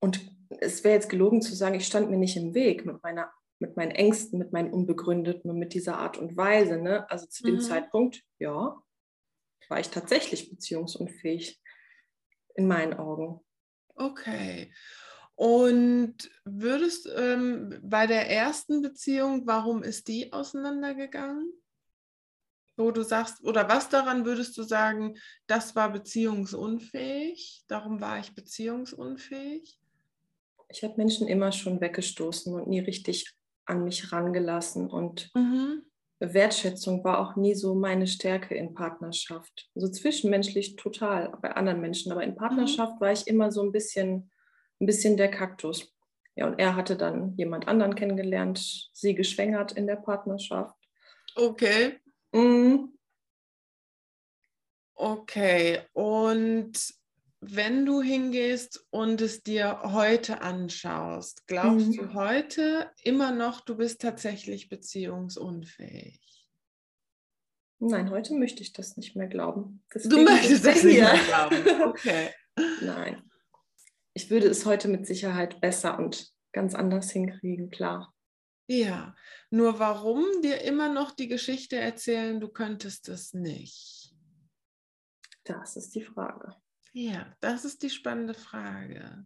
[0.00, 0.20] Und
[0.58, 3.76] es wäre jetzt gelogen zu sagen, ich stand mir nicht im Weg mit, meiner, mit
[3.76, 6.78] meinen Ängsten, mit meinen Unbegründeten und mit dieser Art und Weise.
[6.78, 7.08] Ne?
[7.08, 7.60] Also zu dem Mhm.
[7.60, 8.76] Zeitpunkt, ja,
[9.68, 11.62] war ich tatsächlich beziehungsunfähig
[12.56, 13.40] in meinen Augen.
[13.94, 14.72] Okay.
[15.40, 21.50] Und würdest ähm, bei der ersten Beziehung, warum ist die auseinandergegangen?
[22.76, 28.34] Wo du sagst, oder was daran würdest du sagen, das war beziehungsunfähig, darum war ich
[28.34, 29.80] beziehungsunfähig?
[30.68, 34.90] Ich habe Menschen immer schon weggestoßen und nie richtig an mich rangelassen.
[34.90, 35.86] Und Mhm.
[36.18, 39.70] Wertschätzung war auch nie so meine Stärke in Partnerschaft.
[39.74, 44.29] So zwischenmenschlich total bei anderen Menschen, aber in Partnerschaft war ich immer so ein bisschen,
[44.80, 45.92] ein bisschen der Kaktus.
[46.36, 50.76] Ja, und er hatte dann jemand anderen kennengelernt, sie geschwängert in der Partnerschaft.
[51.34, 51.98] Okay,
[52.32, 52.96] Mhm.
[54.94, 55.80] okay.
[55.92, 56.72] Und
[57.40, 61.92] wenn du hingehst und es dir heute anschaust, glaubst Mhm.
[61.96, 66.20] du heute immer noch, du bist tatsächlich beziehungsunfähig?
[67.82, 69.82] Nein, heute möchte ich das nicht mehr glauben.
[69.90, 71.82] Du Deswegen möchtest das nicht ich mehr glauben.
[71.88, 72.28] Okay.
[72.82, 73.29] Nein.
[74.14, 78.14] Ich würde es heute mit Sicherheit besser und ganz anders hinkriegen, klar.
[78.66, 79.16] Ja,
[79.50, 84.14] nur warum dir immer noch die Geschichte erzählen, du könntest es nicht?
[85.44, 86.54] Das ist die Frage.
[86.92, 89.24] Ja, das ist die spannende Frage.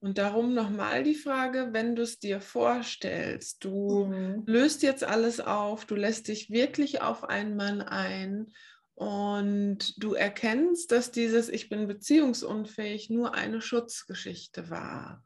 [0.00, 4.42] Und darum nochmal die Frage, wenn du es dir vorstellst, du mhm.
[4.46, 8.52] löst jetzt alles auf, du lässt dich wirklich auf einen Mann ein
[8.94, 15.24] und du erkennst, dass dieses Ich bin beziehungsunfähig nur eine Schutzgeschichte war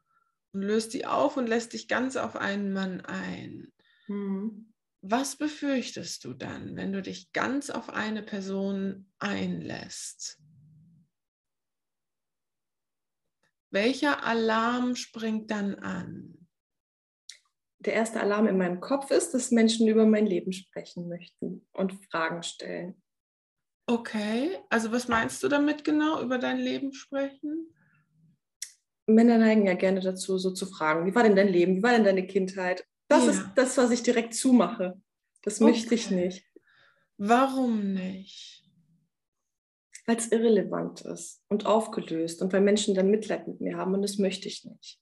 [0.53, 3.71] und löst die auf und lässt dich ganz auf einen Mann ein.
[4.07, 4.73] Mhm.
[5.01, 10.39] Was befürchtest du dann, wenn du dich ganz auf eine Person einlässt?
[13.71, 16.47] Welcher Alarm springt dann an?
[17.79, 21.93] Der erste Alarm in meinem Kopf ist, dass Menschen über mein Leben sprechen möchten und
[22.05, 23.01] Fragen stellen.
[23.89, 27.73] Okay, also was meinst du damit genau, über dein Leben sprechen?
[29.07, 31.93] Männer neigen ja gerne dazu, so zu fragen, wie war denn dein Leben, wie war
[31.93, 32.85] denn deine Kindheit?
[33.07, 33.31] Das ja.
[33.31, 35.01] ist das, was ich direkt zumache.
[35.41, 35.71] Das okay.
[35.71, 36.45] möchte ich nicht.
[37.17, 38.59] Warum nicht?
[40.09, 44.01] weil es irrelevant ist und aufgelöst und weil Menschen dann Mitleid mit mir haben und
[44.01, 44.99] das möchte ich nicht.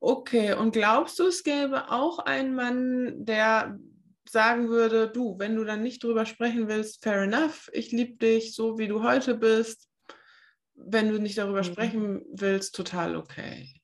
[0.00, 3.78] Okay, und glaubst du, es gäbe auch einen Mann, der
[4.30, 8.54] sagen würde, du, wenn du dann nicht drüber sprechen willst, fair enough, ich liebe dich
[8.54, 9.88] so, wie du heute bist.
[10.74, 11.64] Wenn du nicht darüber mhm.
[11.64, 13.74] sprechen willst, total okay.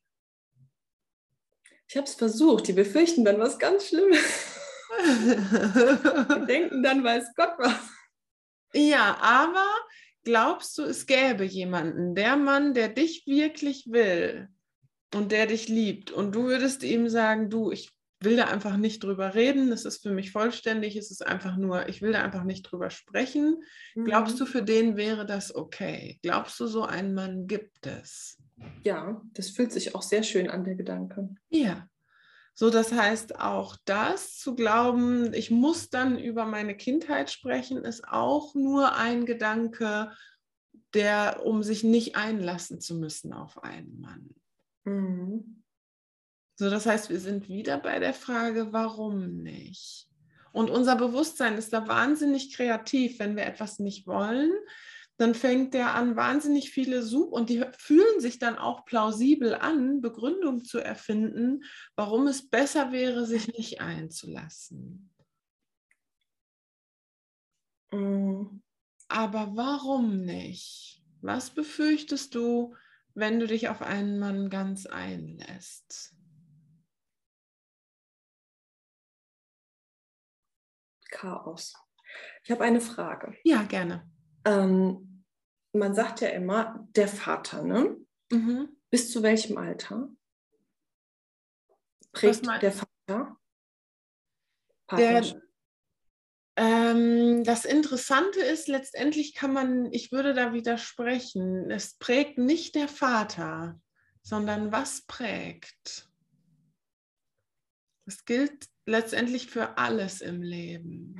[1.89, 4.57] Ich habe es versucht, die befürchten dann was ganz Schlimmes.
[4.99, 7.79] die denken dann, weiß Gott was.
[8.73, 9.67] Ja, aber
[10.25, 14.49] glaubst du, es gäbe jemanden, der Mann, der dich wirklich will
[15.15, 19.05] und der dich liebt und du würdest ihm sagen, du, ich will da einfach nicht
[19.05, 22.45] drüber reden, es ist für mich vollständig, es ist einfach nur, ich will da einfach
[22.45, 23.63] nicht drüber sprechen.
[23.95, 24.05] Mhm.
[24.05, 26.19] Glaubst du, für den wäre das okay?
[26.23, 28.39] Glaubst du, so einen Mann gibt es?
[28.85, 31.29] Ja, das fühlt sich auch sehr schön an, der Gedanke.
[31.51, 31.89] Ja,
[32.59, 38.09] so, das heißt, auch das zu glauben, ich muss dann über meine Kindheit sprechen, ist
[38.09, 40.11] auch nur ein Gedanke,
[40.95, 44.35] der, um sich nicht einlassen zu müssen auf einen Mann.
[44.85, 45.65] Mhm.
[46.57, 50.09] So, das heißt, wir sind wieder bei der Frage, warum nicht?
[50.53, 54.51] Und unser Bewusstsein ist da wahnsinnig kreativ, wenn wir etwas nicht wollen,
[55.19, 60.01] dann fängt der an, wahnsinnig viele Such- und die fühlen sich dann auch plausibel an,
[60.01, 61.63] Begründung zu erfinden,
[61.95, 65.11] warum es besser wäre, sich nicht einzulassen.
[67.93, 68.63] Mm.
[69.09, 71.03] Aber warum nicht?
[71.21, 72.75] Was befürchtest du,
[73.15, 76.16] wenn du dich auf einen Mann ganz einlässt?
[81.17, 81.75] Chaos.
[82.45, 83.35] Ich habe eine Frage.
[83.45, 84.09] Ja, gerne
[84.47, 85.25] ähm,
[85.73, 87.97] man sagt ja immer, der Vater, ne?
[88.31, 88.69] Mhm.
[88.91, 90.09] Bis zu welchem Alter
[92.13, 93.37] prägt der Vater?
[94.93, 95.43] Der,
[96.57, 102.89] ähm, das Interessante ist, letztendlich kann man, ich würde da widersprechen, es prägt nicht der
[102.89, 103.79] Vater,
[104.23, 106.09] sondern was prägt.
[108.07, 111.17] Das gilt letztendlich für alles im Leben.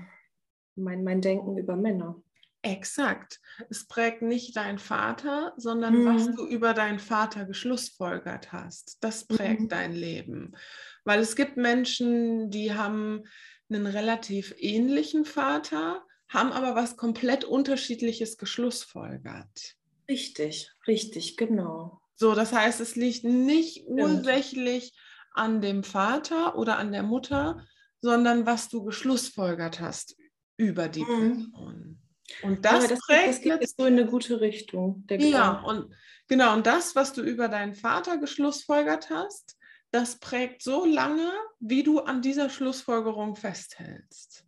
[0.77, 2.23] Mein, mein Denken über Männer.
[2.63, 3.41] Exakt.
[3.71, 6.07] Es prägt nicht dein Vater, sondern mhm.
[6.07, 8.99] was du über deinen Vater geschlussfolgert hast.
[9.01, 9.69] Das prägt mhm.
[9.69, 10.57] dein Leben.
[11.05, 13.23] Weil es gibt Menschen, die haben
[13.69, 19.77] einen relativ ähnlichen Vater, haben aber was komplett unterschiedliches geschlussfolgert.
[20.09, 22.01] Richtig, richtig, genau.
[22.17, 24.01] So, das heißt, es liegt nicht Stimmt.
[24.01, 24.93] ursächlich
[25.37, 27.65] an dem Vater oder an der Mutter,
[28.01, 30.17] sondern was du geschlussfolgert hast
[30.57, 31.53] über die mhm.
[31.53, 31.99] Person.
[32.43, 35.05] Und das, das prägt das geht jetzt so in eine gute Richtung.
[35.11, 35.95] ja, und
[36.27, 39.57] genau, und das, was du über deinen Vater geschlussfolgert hast,
[39.93, 44.45] das prägt so lange, wie du an dieser Schlussfolgerung festhältst.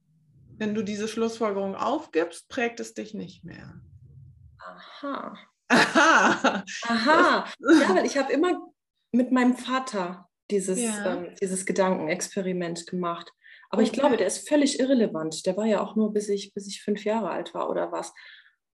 [0.57, 3.81] Wenn du diese Schlussfolgerung aufgibst, prägt es dich nicht mehr.
[4.59, 5.39] Aha.
[5.69, 6.65] Aha.
[6.83, 7.45] Aha.
[7.61, 8.61] Ja, weil ich habe immer
[9.13, 11.15] mit meinem Vater dieses, ja.
[11.15, 13.33] ähm, dieses Gedankenexperiment gemacht.
[13.71, 13.91] Aber okay.
[13.91, 15.45] ich glaube, der ist völlig irrelevant.
[15.47, 18.13] Der war ja auch nur, bis ich, bis ich fünf Jahre alt war oder was.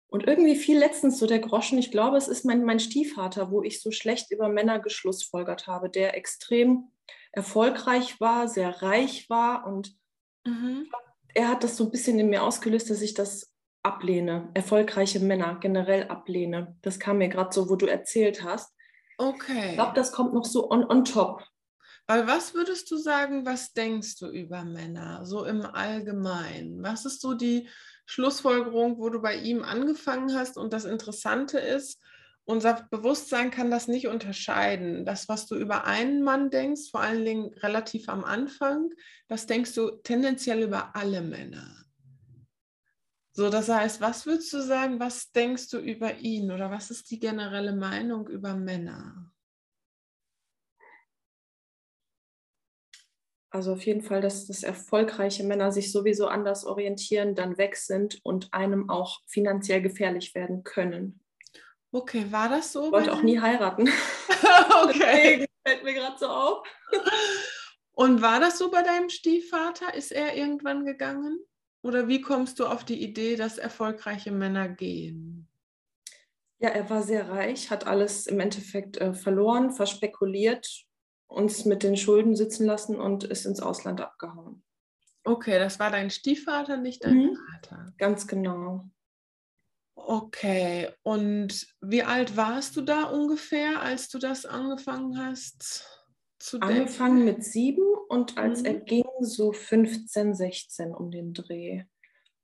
[0.08, 3.62] Und irgendwie fiel letztens so der Groschen, ich glaube, es ist mein, mein Stiefvater, wo
[3.62, 6.90] ich so schlecht über Männer geschlussfolgert habe, der extrem
[7.32, 9.96] erfolgreich war, sehr reich war und
[10.44, 10.86] mhm.
[11.32, 15.58] er hat das so ein bisschen in mir ausgelöst, dass ich das ablehne, erfolgreiche Männer
[15.60, 16.76] generell ablehne.
[16.82, 18.74] Das kam mir gerade so, wo du erzählt hast.
[19.16, 19.70] Okay.
[19.70, 21.42] Ich glaube, das kommt noch so on, on top.
[22.06, 26.82] Weil was würdest du sagen, was denkst du über Männer, so im Allgemeinen?
[26.82, 27.68] Was ist so die
[28.06, 30.58] Schlussfolgerung, wo du bei ihm angefangen hast?
[30.58, 32.00] Und das Interessante ist,
[32.44, 35.04] unser Bewusstsein kann das nicht unterscheiden.
[35.04, 38.90] Das, was du über einen Mann denkst, vor allen Dingen relativ am Anfang,
[39.28, 41.84] das denkst du tendenziell über alle Männer.
[43.34, 47.10] So, das heißt, was würdest du sagen, was denkst du über ihn oder was ist
[47.10, 49.31] die generelle Meinung über Männer?
[53.52, 58.18] Also auf jeden Fall, dass, dass erfolgreiche Männer sich sowieso anders orientieren, dann weg sind
[58.22, 61.20] und einem auch finanziell gefährlich werden können.
[61.92, 62.86] Okay, war das so?
[62.86, 63.90] Ich wollte auch nie heiraten.
[64.84, 65.46] okay.
[65.66, 66.66] fällt mir gerade so auf.
[67.92, 69.92] Und war das so bei deinem Stiefvater?
[69.92, 71.38] Ist er irgendwann gegangen?
[71.82, 75.46] Oder wie kommst du auf die Idee, dass erfolgreiche Männer gehen?
[76.58, 80.86] Ja, er war sehr reich, hat alles im Endeffekt äh, verloren, verspekuliert,
[81.32, 84.64] uns mit den Schulden sitzen lassen und ist ins Ausland abgehauen.
[85.24, 87.36] Okay, das war dein Stiefvater, nicht dein Mhm.
[87.62, 87.92] Vater.
[87.98, 88.90] Ganz genau.
[89.96, 95.86] Okay, und wie alt warst du da ungefähr, als du das angefangen hast
[96.38, 96.78] zu denken?
[96.80, 98.66] Angefangen mit sieben und als Mhm.
[98.66, 101.84] er ging, so 15, 16 um den Dreh.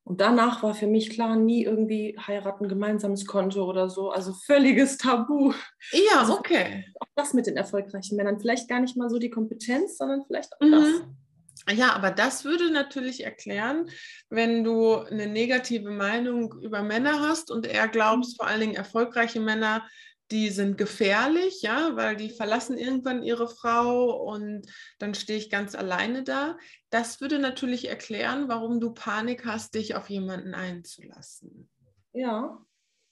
[0.09, 4.11] Und danach war für mich klar, nie irgendwie heiraten, gemeinsames Konto oder so.
[4.11, 5.53] Also völliges Tabu.
[5.93, 6.87] Ja, Also- okay.
[6.99, 8.41] Auch das mit den erfolgreichen Männern.
[8.41, 10.71] Vielleicht gar nicht mal so die Kompetenz, sondern vielleicht auch das.
[10.71, 11.17] Mhm.
[11.77, 13.91] Ja, aber das würde natürlich erklären,
[14.31, 19.41] wenn du eine negative Meinung über Männer hast und eher glaubst, vor allen Dingen erfolgreiche
[19.41, 19.87] Männer,
[20.31, 24.67] die sind gefährlich, ja, weil die verlassen irgendwann ihre Frau und
[24.99, 26.59] dann stehe ich ganz alleine da.
[26.91, 31.71] Das würde natürlich erklären, warum du Panik hast, dich auf jemanden einzulassen.
[32.13, 32.65] Ja,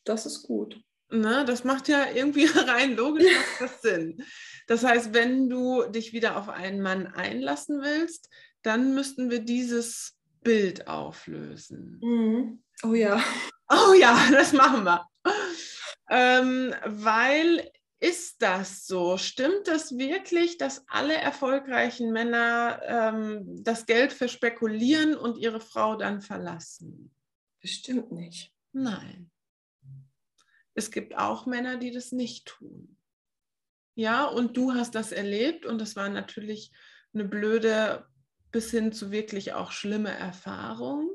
[0.04, 0.80] das ist gut.
[1.08, 4.22] Ne, das macht ja irgendwie rein logisch das Sinn.
[4.66, 8.28] Das heißt, wenn du dich wieder auf einen Mann einlassen willst,
[8.62, 12.00] dann müssten wir dieses Bild auflösen.
[12.02, 12.62] Mhm.
[12.82, 13.22] Oh ja.
[13.68, 15.06] Oh ja, das machen wir.
[16.08, 19.16] Ähm, weil ist das so?
[19.16, 26.20] Stimmt das wirklich, dass alle erfolgreichen Männer ähm, das Geld verspekulieren und ihre Frau dann
[26.20, 27.10] verlassen?
[27.60, 28.52] Bestimmt nicht.
[28.72, 29.30] Nein.
[30.74, 32.98] Es gibt auch Männer, die das nicht tun.
[33.94, 36.70] Ja, und du hast das erlebt und das war natürlich
[37.14, 38.06] eine blöde
[38.52, 41.10] bis hin zu wirklich auch schlimme Erfahrung.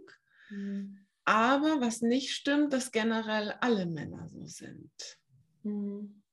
[0.49, 1.00] Mhm.
[1.25, 5.19] Aber was nicht stimmt, dass generell alle Männer so sind.
[5.63, 6.23] Mhm.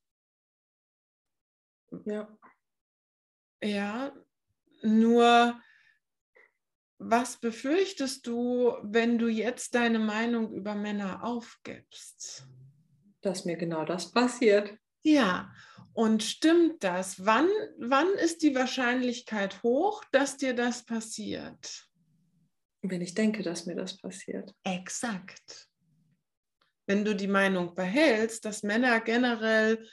[2.05, 2.39] Ja.
[3.63, 4.13] Ja,
[4.83, 5.61] nur
[6.99, 12.47] was befürchtest du, wenn du jetzt deine Meinung über Männer aufgibst?
[13.21, 14.77] Dass mir genau das passiert.
[15.03, 15.53] Ja,
[15.93, 17.25] und stimmt das?
[17.25, 17.49] Wann,
[17.79, 21.88] wann ist die Wahrscheinlichkeit hoch, dass dir das passiert?
[22.91, 24.55] Wenn ich denke, dass mir das passiert.
[24.65, 25.69] Exakt.
[26.87, 29.87] Wenn du die Meinung behältst, dass Männer generell,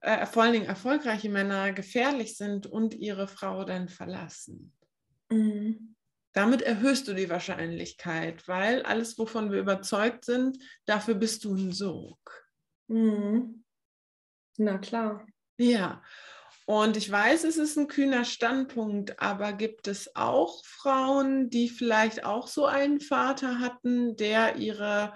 [0.00, 4.74] äh, vor allen Dingen erfolgreiche Männer, gefährlich sind und ihre Frau dann verlassen.
[5.30, 5.96] Mhm.
[6.34, 11.72] Damit erhöhst du die Wahrscheinlichkeit, weil alles, wovon wir überzeugt sind, dafür bist du ein
[11.72, 12.48] Sog.
[12.88, 13.64] Mhm.
[14.58, 15.26] Na klar.
[15.58, 16.02] Ja,
[16.66, 22.24] und ich weiß, es ist ein kühner Standpunkt, aber gibt es auch Frauen, die vielleicht
[22.24, 25.14] auch so einen Vater hatten, der ihre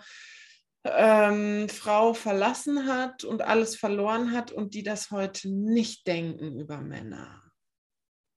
[0.85, 6.79] ähm, Frau verlassen hat und alles verloren hat und die das heute nicht denken über
[6.79, 7.43] Männer?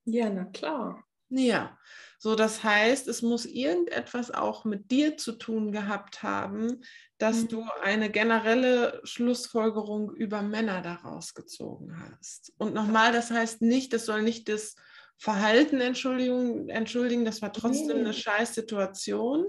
[0.05, 1.03] Ja, na klar.
[1.29, 1.77] Ja,
[2.21, 6.81] so das heißt, es muss irgendetwas auch mit dir zu tun gehabt haben,
[7.17, 7.47] dass Mhm.
[7.47, 12.51] du eine generelle Schlussfolgerung über Männer daraus gezogen hast.
[12.57, 14.75] Und nochmal, das heißt nicht, das soll nicht das
[15.17, 18.03] Verhalten entschuldigen, das war trotzdem Nee.
[18.03, 19.45] eine Scheißsituation.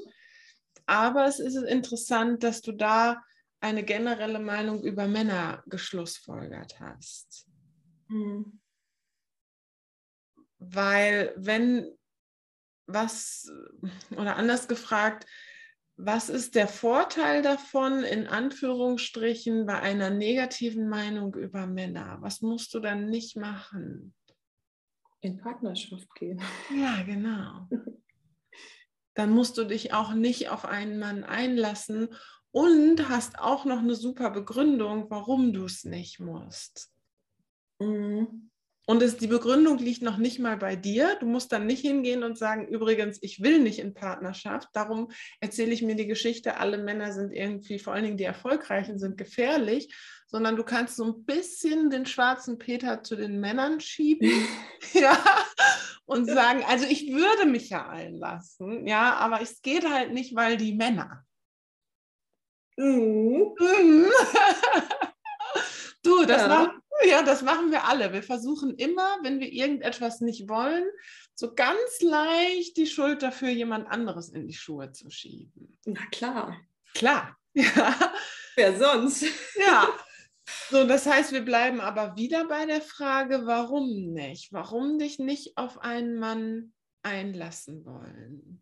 [0.86, 3.22] Aber es ist interessant, dass du da
[3.60, 7.46] eine generelle Meinung über Männer geschlussfolgert hast.
[8.08, 8.60] Mhm.
[10.58, 11.96] Weil wenn
[12.92, 13.50] was,
[14.16, 15.26] oder anders gefragt,
[15.96, 22.18] was ist der Vorteil davon, in Anführungsstrichen, bei einer negativen Meinung über Männer?
[22.20, 24.14] Was musst du dann nicht machen?
[25.20, 26.40] In Partnerschaft gehen.
[26.74, 27.68] Ja, genau.
[29.14, 32.08] Dann musst du dich auch nicht auf einen Mann einlassen
[32.52, 36.90] und hast auch noch eine super Begründung, warum du es nicht musst.
[37.78, 38.50] Mhm.
[38.86, 41.16] Und es, die Begründung liegt noch nicht mal bei dir.
[41.20, 44.68] Du musst dann nicht hingehen und sagen, übrigens, ich will nicht in Partnerschaft.
[44.72, 48.98] Darum erzähle ich mir die Geschichte, alle Männer sind irgendwie, vor allen Dingen die Erfolgreichen,
[48.98, 49.94] sind gefährlich.
[50.26, 54.30] Sondern du kannst so ein bisschen den schwarzen Peter zu den Männern schieben.
[54.92, 55.16] ja,
[56.04, 60.56] und sagen, also ich würde mich ja einlassen, ja, aber es geht halt nicht, weil
[60.56, 61.24] die Männer.
[62.76, 63.54] Mhm.
[63.58, 64.06] Mhm.
[66.02, 66.48] du, das Ja.
[66.48, 68.12] war ja, das machen wir alle.
[68.12, 70.84] Wir versuchen immer, wenn wir irgendetwas nicht wollen,
[71.34, 75.78] so ganz leicht die Schuld dafür jemand anderes in die Schuhe zu schieben.
[75.84, 76.56] Na klar.
[76.94, 77.36] Klar.
[77.52, 78.14] Ja.
[78.54, 79.24] Wer sonst?
[79.56, 79.88] ja.
[80.68, 84.52] So, das heißt, wir bleiben aber wieder bei der Frage, warum nicht?
[84.52, 86.72] Warum dich nicht auf einen Mann
[87.02, 88.60] einlassen wollen?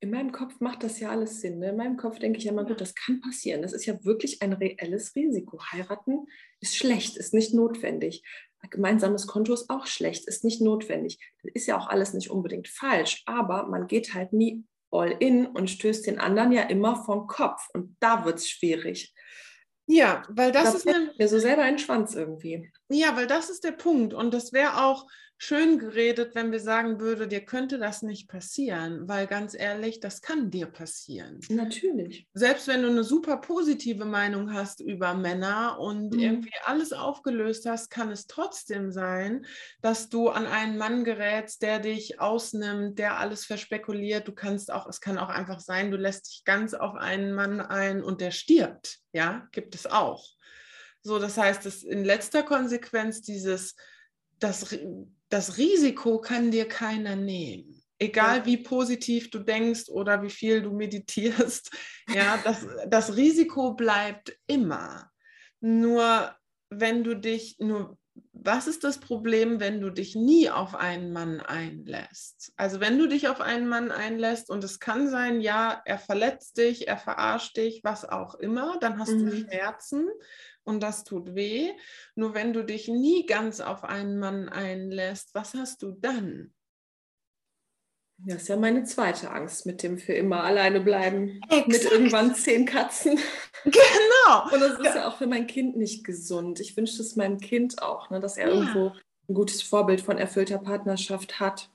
[0.00, 1.58] In meinem Kopf macht das ja alles Sinn.
[1.58, 1.70] Ne?
[1.70, 2.68] In meinem Kopf denke ich ja immer, Ja.
[2.68, 3.62] gut, das kann passieren.
[3.62, 5.58] Das ist ja wirklich ein reelles Risiko.
[5.72, 6.26] Heiraten
[6.60, 8.22] ist schlecht, ist nicht notwendig.
[8.60, 11.18] Ein gemeinsames Konto ist auch schlecht, ist nicht notwendig.
[11.42, 15.46] Das ist ja auch alles nicht unbedingt falsch, aber man geht halt nie all in
[15.46, 17.68] und stößt den anderen ja immer vom Kopf.
[17.72, 19.14] Und da wird es schwierig.
[19.88, 22.70] Ja, weil das Da ist mir so selber ein Schwanz irgendwie.
[22.90, 24.14] ja, weil das ist der Punkt.
[24.14, 25.06] Und das wäre auch
[25.38, 30.22] schön geredet, wenn wir sagen würden, dir könnte das nicht passieren, weil ganz ehrlich, das
[30.22, 31.40] kann dir passieren.
[31.50, 32.26] Natürlich.
[32.32, 36.18] Selbst wenn du eine super positive Meinung hast über Männer und Mhm.
[36.20, 39.44] irgendwie alles aufgelöst hast, kann es trotzdem sein,
[39.82, 44.26] dass du an einen Mann gerätst, der dich ausnimmt, der alles verspekuliert.
[44.26, 47.60] Du kannst auch, es kann auch einfach sein, du lässt dich ganz auf einen Mann
[47.60, 49.00] ein und der stirbt.
[49.12, 50.26] Ja, gibt es auch.
[51.02, 53.76] So, das heißt, dass in letzter Konsequenz dieses,
[54.38, 54.76] das,
[55.28, 57.82] das Risiko kann dir keiner nehmen.
[57.98, 58.46] Egal Ja.
[58.46, 61.70] wie positiv du denkst oder wie viel du meditierst,
[62.08, 65.10] ja, das, das Risiko bleibt immer.
[65.60, 66.36] Nur
[66.70, 67.98] wenn du dich, nur
[68.32, 72.52] was ist das Problem, wenn du dich nie auf einen Mann einlässt?
[72.56, 76.56] Also wenn du dich auf einen Mann einlässt und es kann sein, ja, er verletzt
[76.56, 79.30] dich, er verarscht dich, was auch immer, dann hast du Mhm.
[79.30, 80.08] Schmerzen
[80.66, 81.70] und das tut weh.
[82.14, 86.52] Nur wenn du dich nie ganz auf einen Mann einlässt, was hast du dann?
[88.18, 91.40] Das ist ja meine zweite Angst mit dem für immer alleine bleiben.
[91.50, 91.92] Mit Exakt.
[91.92, 93.18] irgendwann zehn Katzen.
[93.64, 94.44] Genau.
[94.52, 95.08] Und das ist ja.
[95.08, 96.60] auch für mein Kind nicht gesund.
[96.60, 98.54] Ich wünsche es meinem Kind auch, ne, dass er Ja.
[98.54, 98.92] irgendwo
[99.28, 101.68] ein gutes Vorbild von erfüllter Partnerschaft hat.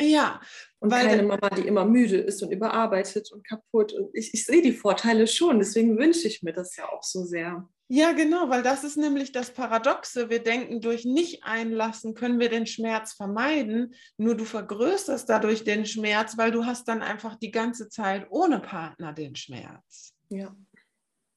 [0.00, 0.40] Ja,
[0.80, 3.92] Und Weil keine Mama, die immer müde ist und überarbeitet und kaputt.
[3.92, 5.60] Und ich, ich sehe die Vorteile schon.
[5.60, 7.68] Deswegen wünsche ich mir das ja auch so sehr.
[7.88, 10.28] Ja, genau, weil das ist nämlich das Paradoxe.
[10.28, 16.36] Wir denken, durch Nicht-Einlassen können wir den Schmerz vermeiden, nur du vergrößerst dadurch den Schmerz,
[16.36, 20.14] weil du hast dann einfach die ganze Zeit ohne Partner den Schmerz.
[20.30, 20.56] Ja.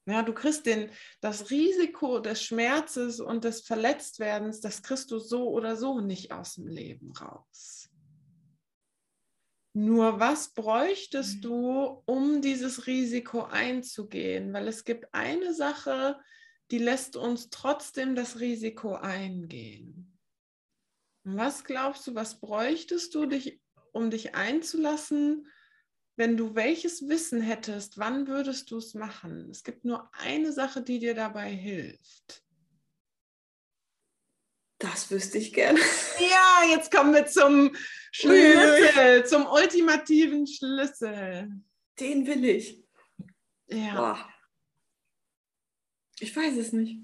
[0.07, 0.89] Ja, du kriegst den,
[1.21, 6.55] das Risiko des Schmerzes und des Verletztwerdens, das kriegst du so oder so nicht aus
[6.55, 7.89] dem Leben raus.
[9.73, 11.41] Nur was bräuchtest Mhm.
[11.41, 14.51] du, um dieses Risiko einzugehen?
[14.51, 16.19] Weil es gibt eine Sache,
[16.71, 20.17] die lässt uns trotzdem das Risiko eingehen.
[21.23, 23.59] Was glaubst du, was bräuchtest du, dich,
[23.91, 25.47] um dich einzulassen,
[26.15, 29.49] wenn du welches Wissen hättest, wann würdest du es machen?
[29.49, 32.43] Es gibt nur eine Sache, die dir dabei hilft.
[34.79, 35.79] Das wüsste ich gerne.
[36.19, 37.73] Ja, jetzt kommen wir zum
[38.11, 41.49] Schlüssel, zum ultimativen Schlüssel.
[41.97, 42.83] Den will ich.
[43.67, 43.95] Ja.
[43.95, 44.33] Boah.
[46.19, 47.01] Ich weiß es nicht.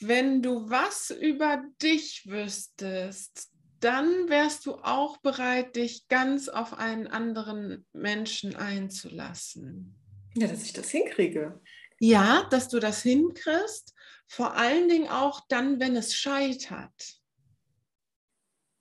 [0.00, 7.06] Wenn du was über dich wüsstest, dann wärst du auch bereit, dich ganz auf einen
[7.06, 9.96] anderen Menschen einzulassen.
[10.34, 11.60] Ja, dass ich das hinkriege.
[11.98, 13.94] Ja, dass du das hinkriegst,
[14.26, 17.22] vor allen Dingen auch dann, wenn es scheitert.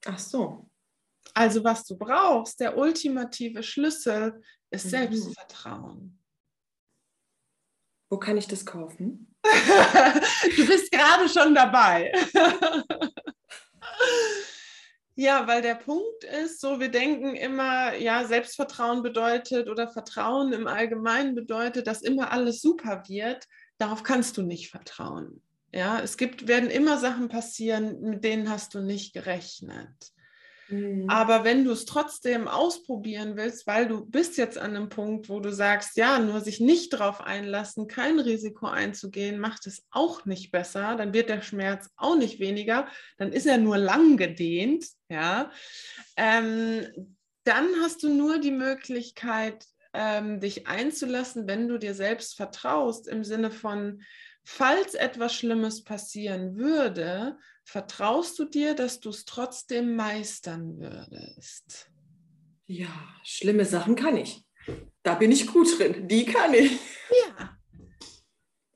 [0.06, 0.70] Ach so.
[1.34, 4.90] Also was du brauchst, der ultimative Schlüssel ist Mhm.
[4.90, 6.25] Selbstvertrauen.
[8.10, 9.34] Wo kann ich das kaufen?
[9.44, 12.12] du bist gerade schon dabei.
[15.16, 20.68] ja, weil der Punkt ist, so wir denken immer, ja, Selbstvertrauen bedeutet oder Vertrauen im
[20.68, 23.46] Allgemeinen bedeutet, dass immer alles super wird.
[23.78, 25.42] Darauf kannst du nicht vertrauen.
[25.74, 30.15] Ja, es gibt, werden immer Sachen passieren, mit denen hast du nicht gerechnet.
[30.68, 31.10] Mhm.
[31.10, 35.40] Aber wenn du es trotzdem ausprobieren willst, weil du bist jetzt an einem Punkt, wo
[35.40, 40.52] du sagst, ja, nur sich nicht darauf einlassen, kein Risiko einzugehen, macht es auch nicht
[40.52, 42.88] besser, dann wird der Schmerz auch nicht weniger,
[43.18, 45.52] dann ist er nur lang gedehnt, ja,
[46.18, 46.88] ähm,
[47.44, 53.24] dann hast du nur die Möglichkeit, ähm, dich einzulassen, wenn du dir selbst vertraust, im
[53.24, 54.02] Sinne von,
[54.46, 61.90] falls etwas Schlimmes passieren würde, vertraust du dir, dass du es trotzdem meistern würdest?
[62.68, 62.88] Ja,
[63.24, 64.44] schlimme Sachen kann ich.
[65.04, 66.08] Da bin ich gut drin.
[66.08, 66.72] Die kann ich.
[67.38, 67.58] Ja.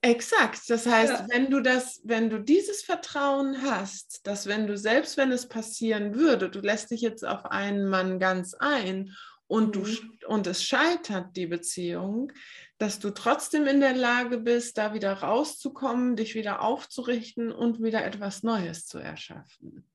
[0.02, 0.70] Exakt.
[0.70, 1.28] Das heißt, Ja.
[1.30, 6.16] wenn du das, wenn du dieses Vertrauen hast, dass wenn du selbst wenn es passieren
[6.16, 9.14] würde, du lässt dich jetzt auf einen Mann ganz ein
[9.48, 10.20] und du Mhm.
[10.28, 12.32] und es scheitert die Beziehung,
[12.80, 18.06] dass du trotzdem in der Lage bist, da wieder rauszukommen, dich wieder aufzurichten und wieder
[18.06, 19.86] etwas Neues zu erschaffen.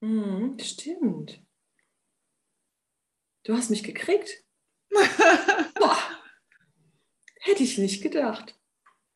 [0.00, 1.42] Mhm, stimmt.
[3.44, 4.42] Du hast mich gekriegt.
[4.90, 5.98] Boah.
[7.40, 8.58] Hätte ich nicht gedacht.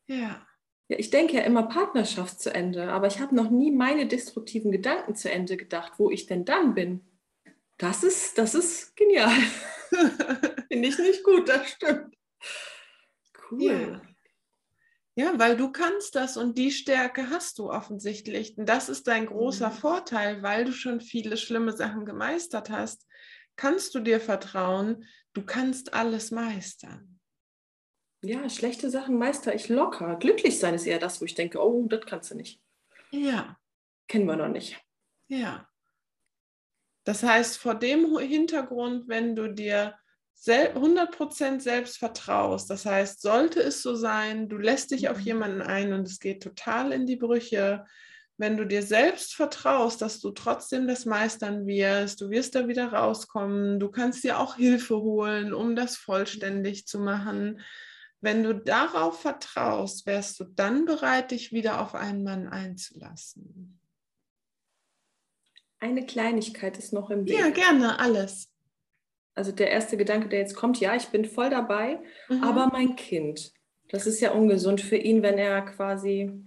[0.07, 0.47] ja.
[0.87, 4.73] Ja, ich denke ja immer Partnerschaft zu Ende, aber ich habe noch nie meine destruktiven
[4.73, 6.99] Gedanken zu Ende gedacht, wo ich denn dann bin.
[7.77, 9.31] Das ist, das ist genial.
[10.67, 12.13] Finde ich nicht gut, das stimmt.
[13.49, 13.63] Cool.
[13.63, 14.01] Ja.
[15.15, 18.57] Ja, weil du kannst das und die Stärke hast du offensichtlich.
[18.57, 19.73] Und das ist dein großer mhm.
[19.73, 23.05] Vorteil, weil du schon viele schlimme Sachen gemeistert hast.
[23.57, 27.19] Kannst du dir vertrauen, du kannst alles meistern.
[28.23, 30.15] Ja, schlechte Sachen meister ich locker.
[30.15, 32.61] Glücklich sein ist eher das, wo ich denke, oh, das kannst du nicht.
[33.09, 33.57] Ja.
[34.07, 34.79] Kennen wir noch nicht.
[35.27, 35.67] Ja.
[37.03, 39.97] Das heißt, vor dem Hintergrund, wenn du dir
[40.47, 45.23] 100% selbst vertraust, das heißt, sollte es so sein, du lässt dich auf mhm.
[45.23, 47.85] jemanden ein und es geht total in die Brüche,
[48.37, 52.91] wenn du dir selbst vertraust, dass du trotzdem das meistern wirst, du wirst da wieder
[52.91, 57.61] rauskommen, du kannst dir auch Hilfe holen, um das vollständig zu machen.
[58.19, 63.79] Wenn du darauf vertraust, wärst du dann bereit, dich wieder auf einen Mann einzulassen.
[65.79, 67.37] Eine Kleinigkeit ist noch im Weg.
[67.37, 68.51] Ja, gerne, alles.
[69.33, 72.43] Also der erste Gedanke, der jetzt kommt, ja, ich bin voll dabei, mhm.
[72.43, 73.53] aber mein Kind,
[73.89, 76.43] das ist ja ungesund für ihn, wenn er quasi,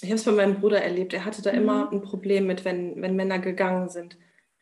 [0.00, 1.58] ich habe es bei meinem Bruder erlebt, er hatte da mhm.
[1.58, 4.16] immer ein Problem mit, wenn, wenn Männer gegangen sind.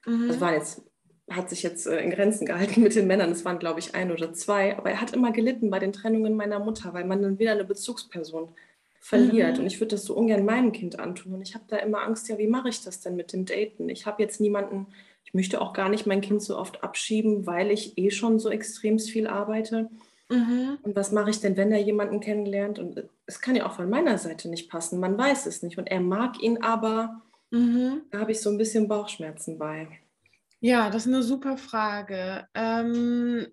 [0.07, 0.29] Mhm.
[0.29, 0.83] Das war jetzt,
[1.31, 4.11] hat sich jetzt äh, in Grenzen gehalten mit den Männern, es waren glaube ich ein
[4.11, 7.39] oder zwei, aber er hat immer gelitten bei den Trennungen meiner Mutter, weil man dann
[7.39, 8.49] wieder eine Bezugsperson
[9.01, 9.55] verliert.
[9.55, 9.61] Mhm.
[9.61, 11.35] Und ich würde das so ungern meinem Kind antun.
[11.35, 13.89] Und ich habe da immer Angst, ja, wie mache ich das denn mit dem Daten?
[13.89, 14.89] Ich habe jetzt niemanden,
[15.31, 18.51] ich möchte auch gar nicht mein Kind so oft abschieben, weil ich eh schon so
[18.51, 19.89] extrem viel arbeite.
[20.29, 20.79] Mhm.
[20.83, 22.81] Und was mache ich denn, wenn er jemanden kennenlernt?
[22.81, 24.99] Und es kann ja auch von meiner Seite nicht passen.
[24.99, 25.79] Man weiß es nicht.
[25.79, 27.23] Und er mag ihn aber.
[27.53, 28.03] Mhm.
[28.11, 29.87] Da habe ich so ein bisschen Bauchschmerzen bei.
[30.59, 32.49] Ja, das ist eine super Frage.
[32.55, 33.47] Ähm,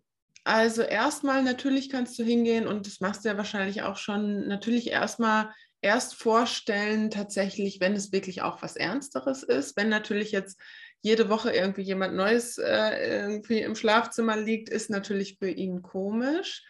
[0.43, 4.89] also erstmal natürlich kannst du hingehen und das machst du ja wahrscheinlich auch schon, natürlich
[4.89, 5.51] erstmal
[5.81, 10.59] erst vorstellen, tatsächlich, wenn es wirklich auch was Ernsteres ist, wenn natürlich jetzt
[11.01, 16.63] jede Woche irgendwie jemand Neues äh, irgendwie im Schlafzimmer liegt, ist natürlich für ihn komisch.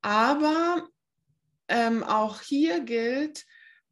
[0.00, 0.88] Aber
[1.68, 3.44] ähm, auch hier gilt,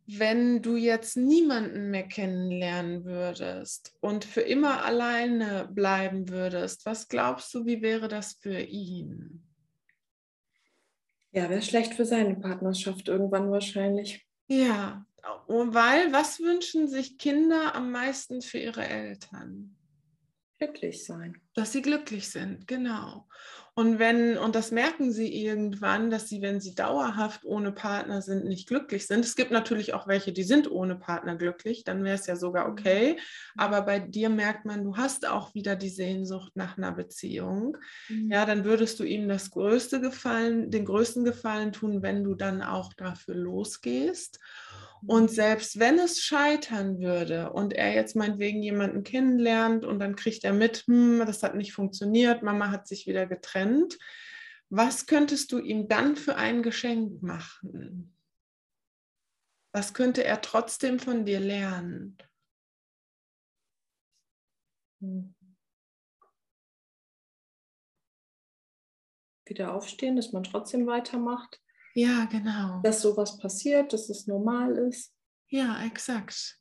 [0.06, 7.52] wenn du jetzt niemanden mehr kennenlernen würdest und für immer alleine bleiben würdest, was glaubst
[7.54, 9.42] du, wie wäre das für ihn?
[11.32, 14.24] Ja, wäre schlecht für seine Partnerschaft irgendwann wahrscheinlich.
[14.46, 15.05] Ja,
[15.74, 19.77] weil was wünschen sich Kinder am meisten für ihre Eltern?
[20.59, 21.41] Glücklich sein.
[21.57, 23.26] Dass sie glücklich sind, genau.
[23.78, 28.46] Und wenn, und das merken sie irgendwann, dass sie, wenn sie dauerhaft ohne Partner sind,
[28.46, 29.22] nicht glücklich sind.
[29.22, 32.66] Es gibt natürlich auch welche, die sind ohne Partner glücklich, dann wäre es ja sogar
[32.66, 32.72] mhm.
[32.72, 33.16] okay.
[33.54, 37.76] Aber bei dir merkt man, du hast auch wieder die Sehnsucht nach einer Beziehung.
[38.09, 38.30] Mhm.
[38.30, 42.62] Ja, dann würdest du ihm das größte Gefallen, den größten Gefallen tun, wenn du dann
[42.62, 44.40] auch dafür losgehst.
[45.04, 50.42] Und selbst wenn es scheitern würde und er jetzt meinetwegen jemanden kennenlernt und dann kriegt
[50.44, 53.99] er mit, hm, das hat nicht funktioniert, Mama hat sich wieder getrennt,
[54.68, 58.16] was könntest du ihm dann für ein Geschenk machen?
[59.72, 62.18] Was könnte er trotzdem von dir lernen?
[69.44, 71.61] Wieder aufstehen, dass man trotzdem weitermacht.
[71.94, 72.80] Ja, genau.
[72.82, 75.14] Dass sowas passiert, dass es normal ist.
[75.49, 76.55] Ja, exakt.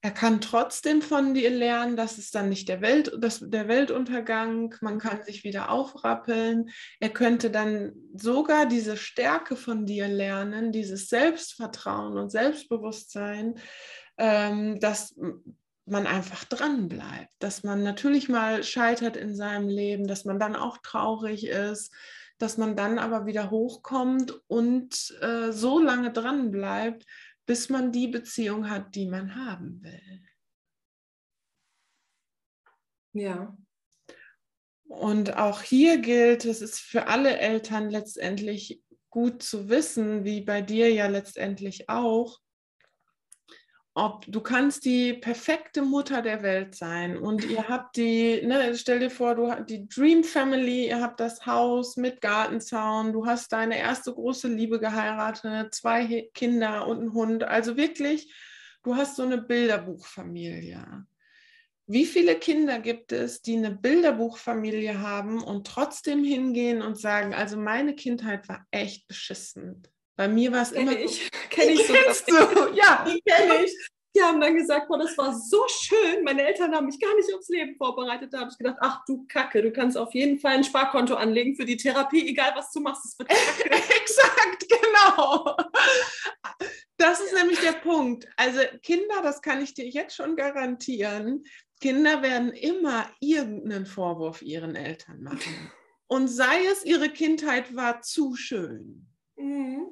[0.00, 4.72] Er kann trotzdem von dir lernen, dass es dann nicht der, Welt, das, der Weltuntergang,
[4.80, 6.70] man kann sich wieder aufrappeln.
[7.00, 13.58] Er könnte dann sogar diese Stärke von dir lernen, dieses Selbstvertrauen und Selbstbewusstsein,
[14.18, 15.16] ähm, dass
[15.84, 20.54] man einfach dran bleibt, dass man natürlich mal scheitert in seinem Leben, dass man dann
[20.54, 21.92] auch traurig ist,
[22.38, 27.04] dass man dann aber wieder hochkommt und äh, so lange dran bleibt,
[27.48, 30.22] bis man die Beziehung hat, die man haben will.
[33.14, 33.56] Ja.
[34.84, 40.60] Und auch hier gilt, es ist für alle Eltern letztendlich gut zu wissen, wie bei
[40.60, 42.38] dir ja letztendlich auch,
[43.98, 49.00] ob du kannst die perfekte Mutter der Welt sein und ihr habt die, ne, stell
[49.00, 53.52] dir vor, du hast die Dream Family, ihr habt das Haus mit Gartenzaun, du hast
[53.52, 58.32] deine erste große Liebe geheiratet, zwei Kinder und einen Hund, also wirklich,
[58.84, 61.04] du hast so eine Bilderbuchfamilie.
[61.86, 67.56] Wie viele Kinder gibt es, die eine Bilderbuchfamilie haben und trotzdem hingehen und sagen, also
[67.56, 69.82] meine Kindheit war echt beschissen.
[70.18, 70.98] Bei mir war es immer.
[70.98, 71.30] Ich.
[71.50, 71.92] Kenn ich so.
[71.92, 72.34] Kennst du?
[72.74, 73.72] Ja, die kenne ich.
[74.16, 76.24] Die haben dann gesagt, boah, das war so schön.
[76.24, 78.32] Meine Eltern haben mich gar nicht aufs Leben vorbereitet.
[78.32, 81.54] Da habe ich gedacht, ach du Kacke, du kannst auf jeden Fall ein Sparkonto anlegen
[81.54, 83.70] für die Therapie, egal was du machst, es wird Kacke.
[84.00, 85.56] Exakt, genau.
[86.96, 88.26] Das ist nämlich der Punkt.
[88.36, 91.44] Also Kinder, das kann ich dir jetzt schon garantieren,
[91.80, 95.70] Kinder werden immer irgendeinen Vorwurf ihren Eltern machen.
[96.08, 99.06] Und sei es, ihre Kindheit war zu schön.
[99.36, 99.86] Mhm.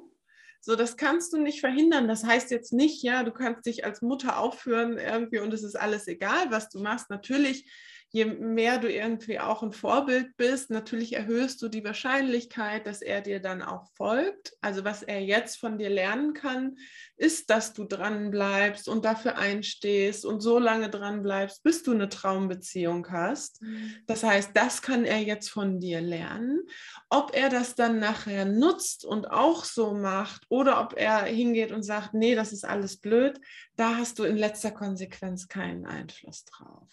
[0.59, 2.07] So, das kannst du nicht verhindern.
[2.07, 5.75] Das heißt jetzt nicht, ja, du kannst dich als Mutter aufführen irgendwie und es ist
[5.75, 7.09] alles egal, was du machst.
[7.09, 7.69] Natürlich
[8.09, 13.21] je mehr du irgendwie auch ein Vorbild bist, natürlich erhöhst du die Wahrscheinlichkeit, dass er
[13.21, 14.53] dir dann auch folgt.
[14.61, 16.77] Also was er jetzt von dir lernen kann,
[17.17, 21.91] ist, dass du dran bleibst und dafür einstehst und so lange dran bleibst, bis du
[21.91, 23.61] eine Traumbeziehung hast.
[23.61, 23.95] Mhm.
[24.05, 26.61] Das heißt, das kann er jetzt von dir lernen.
[27.09, 31.83] Ob er das dann nachher nutzt und auch so macht oder ob er hingeht und
[31.83, 33.39] sagt, nee, das ist alles blöd,
[33.75, 36.87] da hast du in letzter Konsequenz keinen Einfluss drauf.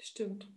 [0.00, 0.50] Stimmt.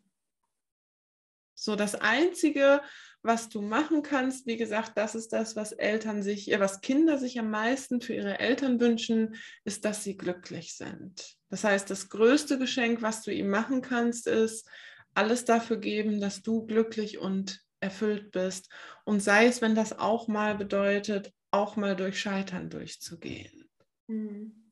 [1.56, 2.82] So, das Einzige,
[3.22, 7.18] was du machen kannst, wie gesagt, das ist das, was Eltern sich, äh, was Kinder
[7.18, 11.38] sich am meisten für ihre Eltern wünschen, ist, dass sie glücklich sind.
[11.50, 14.68] Das heißt, das größte Geschenk, was du ihm machen kannst, ist,
[15.14, 18.70] alles dafür geben, dass du glücklich und erfüllt bist.
[19.06, 23.70] Und sei es, wenn das auch mal bedeutet, auch mal durch Scheitern durchzugehen.
[24.08, 24.62] Mhm.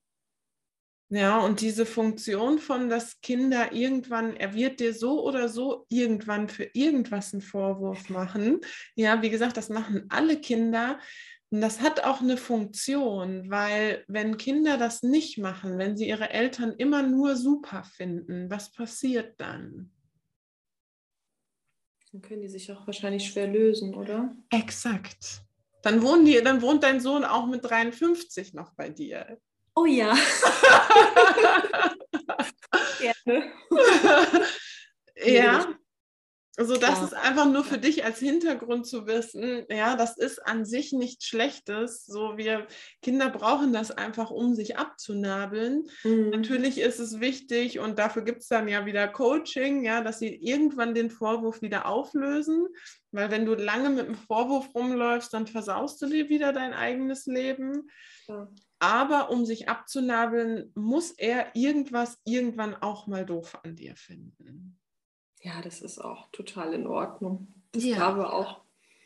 [1.13, 6.47] Ja, und diese Funktion von, dass Kinder irgendwann, er wird dir so oder so irgendwann
[6.47, 8.61] für irgendwas einen Vorwurf machen.
[8.95, 10.99] Ja, wie gesagt, das machen alle Kinder.
[11.49, 16.29] Und das hat auch eine Funktion, weil wenn Kinder das nicht machen, wenn sie ihre
[16.29, 19.91] Eltern immer nur super finden, was passiert dann?
[22.13, 24.33] Dann können die sich auch wahrscheinlich schwer lösen, oder?
[24.49, 25.41] Exakt.
[25.83, 29.37] Dann, wohnen die, dann wohnt dein Sohn auch mit 53 noch bei dir.
[29.81, 30.13] Oh ja.
[32.99, 33.51] Gerne.
[35.25, 35.75] ja.
[36.57, 37.05] Also das ja.
[37.05, 41.25] ist einfach nur für dich als Hintergrund zu wissen, ja, das ist an sich nichts
[41.25, 42.05] Schlechtes.
[42.05, 42.67] So wir
[43.01, 45.89] Kinder brauchen das einfach, um sich abzunabeln.
[46.03, 46.29] Mhm.
[46.29, 50.35] Natürlich ist es wichtig und dafür gibt es dann ja wieder Coaching, ja, dass sie
[50.35, 52.67] irgendwann den Vorwurf wieder auflösen.
[53.11, 57.25] Weil wenn du lange mit dem Vorwurf rumläufst, dann versaust du dir wieder dein eigenes
[57.25, 57.89] Leben.
[58.27, 58.47] Ja.
[58.81, 64.79] Aber um sich abzunabeln, muss er irgendwas irgendwann auch mal doof an dir finden.
[65.41, 67.53] Ja, das ist auch total in Ordnung.
[67.73, 67.97] Das ja.
[67.97, 68.61] darf auch.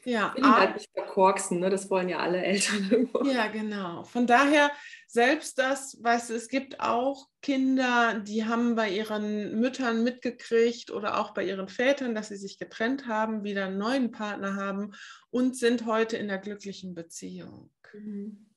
[0.05, 1.69] Ja, ich halt nicht verkorksen, ne?
[1.69, 3.29] das wollen ja alle Eltern immer.
[3.29, 4.05] Ja, genau.
[4.05, 4.71] Von daher,
[5.07, 11.19] selbst das, weißt du, es gibt auch Kinder, die haben bei ihren Müttern mitgekriegt oder
[11.19, 14.93] auch bei ihren Vätern, dass sie sich getrennt haben, wieder einen neuen Partner haben
[15.31, 17.71] und sind heute in der glücklichen Beziehung.
[17.93, 18.54] Mhm.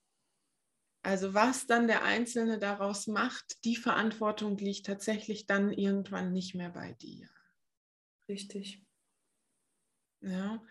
[1.08, 6.68] Also was dann der Einzelne daraus macht, die Verantwortung liegt tatsächlich dann irgendwann nicht mehr
[6.68, 7.30] bei dir.
[8.28, 8.84] Richtig.
[10.20, 10.62] Ja.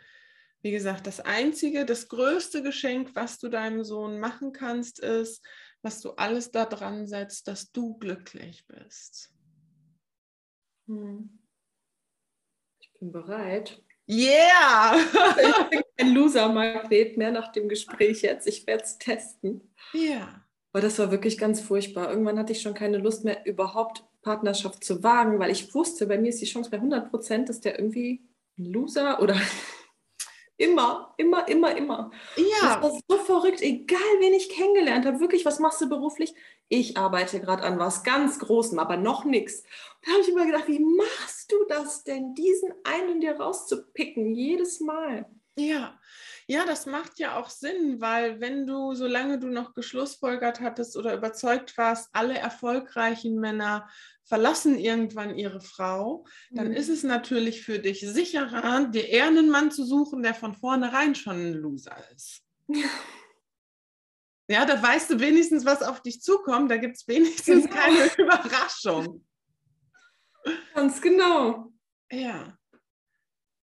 [0.61, 5.43] Wie gesagt, das einzige, das größte Geschenk, was du deinem Sohn machen kannst, ist,
[5.81, 9.33] dass du alles daran setzt, dass du glücklich bist.
[10.85, 11.39] Hm.
[12.79, 13.83] Ich bin bereit.
[14.07, 14.95] Yeah!
[15.41, 18.47] ich bin kein Loser-Magnet mehr nach dem Gespräch jetzt.
[18.47, 19.61] Ich werde es testen.
[19.93, 20.41] Ja.
[20.71, 22.09] Aber das war wirklich ganz furchtbar.
[22.09, 26.17] Irgendwann hatte ich schon keine Lust mehr, überhaupt Partnerschaft zu wagen, weil ich wusste, bei
[26.17, 28.21] mir ist die Chance bei 100 Prozent, dass der irgendwie
[28.57, 29.35] ein Loser oder
[30.57, 32.11] immer, immer, immer, immer.
[32.35, 32.45] Ja.
[32.61, 35.19] Das war so verrückt, egal wen ich kennengelernt habe.
[35.19, 36.33] Wirklich, was machst du beruflich?
[36.69, 39.63] Ich arbeite gerade an was ganz Großem, aber noch nichts.
[40.03, 44.79] Da habe ich immer gedacht, wie machst du das denn, diesen einen dir rauszupicken, jedes
[44.79, 45.25] Mal?
[45.57, 45.99] Ja,
[46.49, 51.13] ja, das macht ja auch Sinn, weil wenn du, solange du noch geschlussfolgert hattest oder
[51.13, 53.89] überzeugt warst, alle erfolgreichen Männer
[54.23, 56.73] verlassen irgendwann ihre Frau, dann mhm.
[56.73, 61.15] ist es natürlich für dich sicherer, dir eher einen Mann zu suchen, der von vornherein
[61.15, 62.43] schon ein Loser ist.
[62.67, 62.87] Ja.
[64.49, 66.71] Ja, da weißt du wenigstens, was auf dich zukommt.
[66.71, 67.75] Da gibt es wenigstens genau.
[67.75, 69.26] keine Überraschung.
[70.73, 71.71] Ganz genau.
[72.11, 72.57] Ja.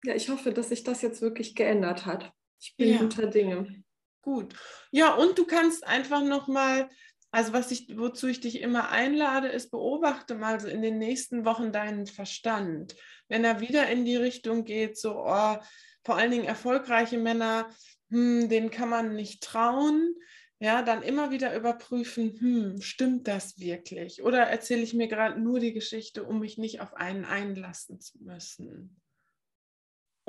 [0.05, 2.33] Ja, ich hoffe, dass sich das jetzt wirklich geändert hat.
[2.59, 2.99] Ich bin ja.
[2.99, 3.83] guter Dinge.
[4.23, 4.55] Gut.
[4.91, 6.91] Ja, und du kannst einfach nochmal,
[7.31, 11.45] also was ich, wozu ich dich immer einlade, ist, beobachte mal so in den nächsten
[11.45, 12.97] Wochen deinen Verstand.
[13.29, 15.57] Wenn er wieder in die Richtung geht, so, oh,
[16.05, 17.69] vor allen Dingen erfolgreiche Männer,
[18.11, 20.15] hm, denen kann man nicht trauen,
[20.61, 24.23] ja, dann immer wieder überprüfen, hm, stimmt das wirklich?
[24.23, 28.23] Oder erzähle ich mir gerade nur die Geschichte, um mich nicht auf einen einlassen zu
[28.23, 29.01] müssen?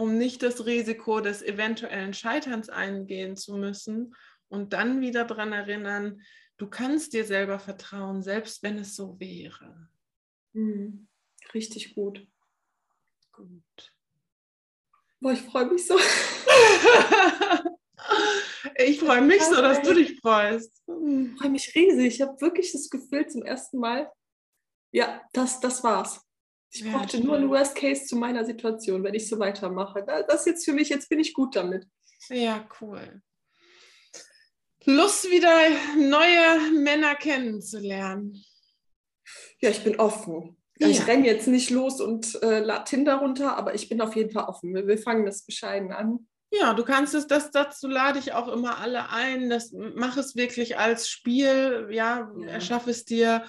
[0.01, 4.15] um nicht das Risiko des eventuellen Scheiterns eingehen zu müssen
[4.49, 6.21] und dann wieder daran erinnern,
[6.57, 9.89] du kannst dir selber vertrauen, selbst wenn es so wäre.
[10.53, 11.07] Mhm.
[11.53, 12.27] Richtig gut.
[13.31, 13.93] Gut.
[15.19, 15.95] Boah, ich freue mich so.
[18.75, 20.71] ich freue mich so, dass du dich freust.
[20.87, 22.15] Ich freue mich riesig.
[22.15, 24.11] Ich habe wirklich das Gefühl zum ersten Mal,
[24.91, 26.21] ja, das, das war's.
[26.73, 30.03] Ich Ja, brauchte nur einen Worst Case zu meiner Situation, wenn ich so weitermache.
[30.05, 31.85] Da- Das ist jetzt für mich, jetzt bin ich gut damit.
[32.29, 33.21] Ja, cool.
[34.85, 35.55] Lust wieder
[35.97, 38.43] neue Männer kennenzulernen.
[39.59, 40.57] Ja, ich bin offen.
[40.79, 40.87] Ja.
[40.87, 44.31] Ich renne jetzt nicht los und äh, lade Tinder runter, aber ich bin auf jeden
[44.31, 44.73] Fall offen.
[44.73, 46.27] Wir, wir fangen das bescheiden an.
[46.53, 49.49] Ja, du kannst es, das, dazu lade ich auch immer alle ein.
[49.49, 52.47] Das, mach es wirklich als Spiel, ja, Ja.
[52.47, 53.45] erschaffe es dir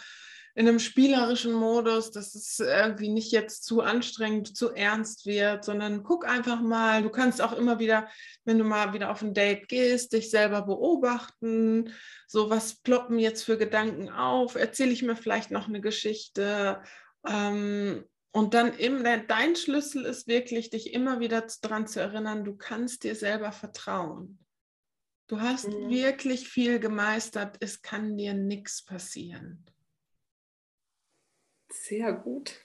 [0.54, 6.02] in einem spielerischen Modus, dass es irgendwie nicht jetzt zu anstrengend, zu ernst wird, sondern
[6.02, 7.02] guck einfach mal.
[7.02, 8.06] Du kannst auch immer wieder,
[8.44, 11.92] wenn du mal wieder auf ein Date gehst, dich selber beobachten.
[12.28, 14.54] So, was ploppen jetzt für Gedanken auf?
[14.54, 16.82] Erzähle ich mir vielleicht noch eine Geschichte?
[17.26, 22.56] Ähm, und dann im, dein Schlüssel ist wirklich, dich immer wieder daran zu erinnern, du
[22.56, 24.38] kannst dir selber vertrauen.
[25.28, 25.88] Du hast Mhm.
[25.90, 29.64] wirklich viel gemeistert, es kann dir nichts passieren.
[31.70, 32.58] Sehr gut.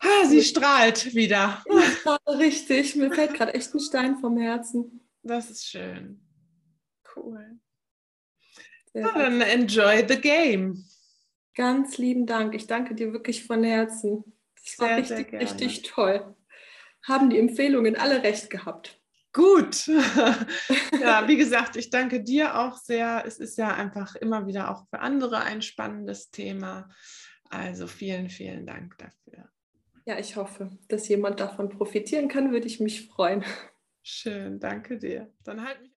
[0.00, 1.62] Ah, sie strahlt wieder.
[2.28, 2.94] Richtig.
[2.96, 5.00] Mir fällt gerade echt ein Stein vom Herzen.
[5.22, 6.24] Das ist schön.
[7.16, 7.58] Cool.
[8.92, 10.84] Sehr Ja, dann enjoy the game.
[11.58, 12.54] Ganz lieben Dank.
[12.54, 14.22] Ich danke dir wirklich von Herzen.
[14.64, 15.44] Das war Sehr, sehr richtig, gerne.
[15.44, 16.36] richtig toll.
[17.02, 19.02] Haben die Empfehlungen alle recht gehabt.
[19.32, 19.88] Gut.
[21.00, 23.24] ja, wie gesagt, ich danke dir auch sehr.
[23.26, 26.90] Es ist ja einfach immer wieder auch für andere ein spannendes Thema.
[27.50, 29.50] Also vielen, vielen Dank dafür.
[30.04, 33.44] Ja, ich hoffe, dass jemand davon profitieren kann, würde ich mich freuen.
[34.04, 35.34] Schön, danke dir.
[35.42, 35.87] Dann halt mich.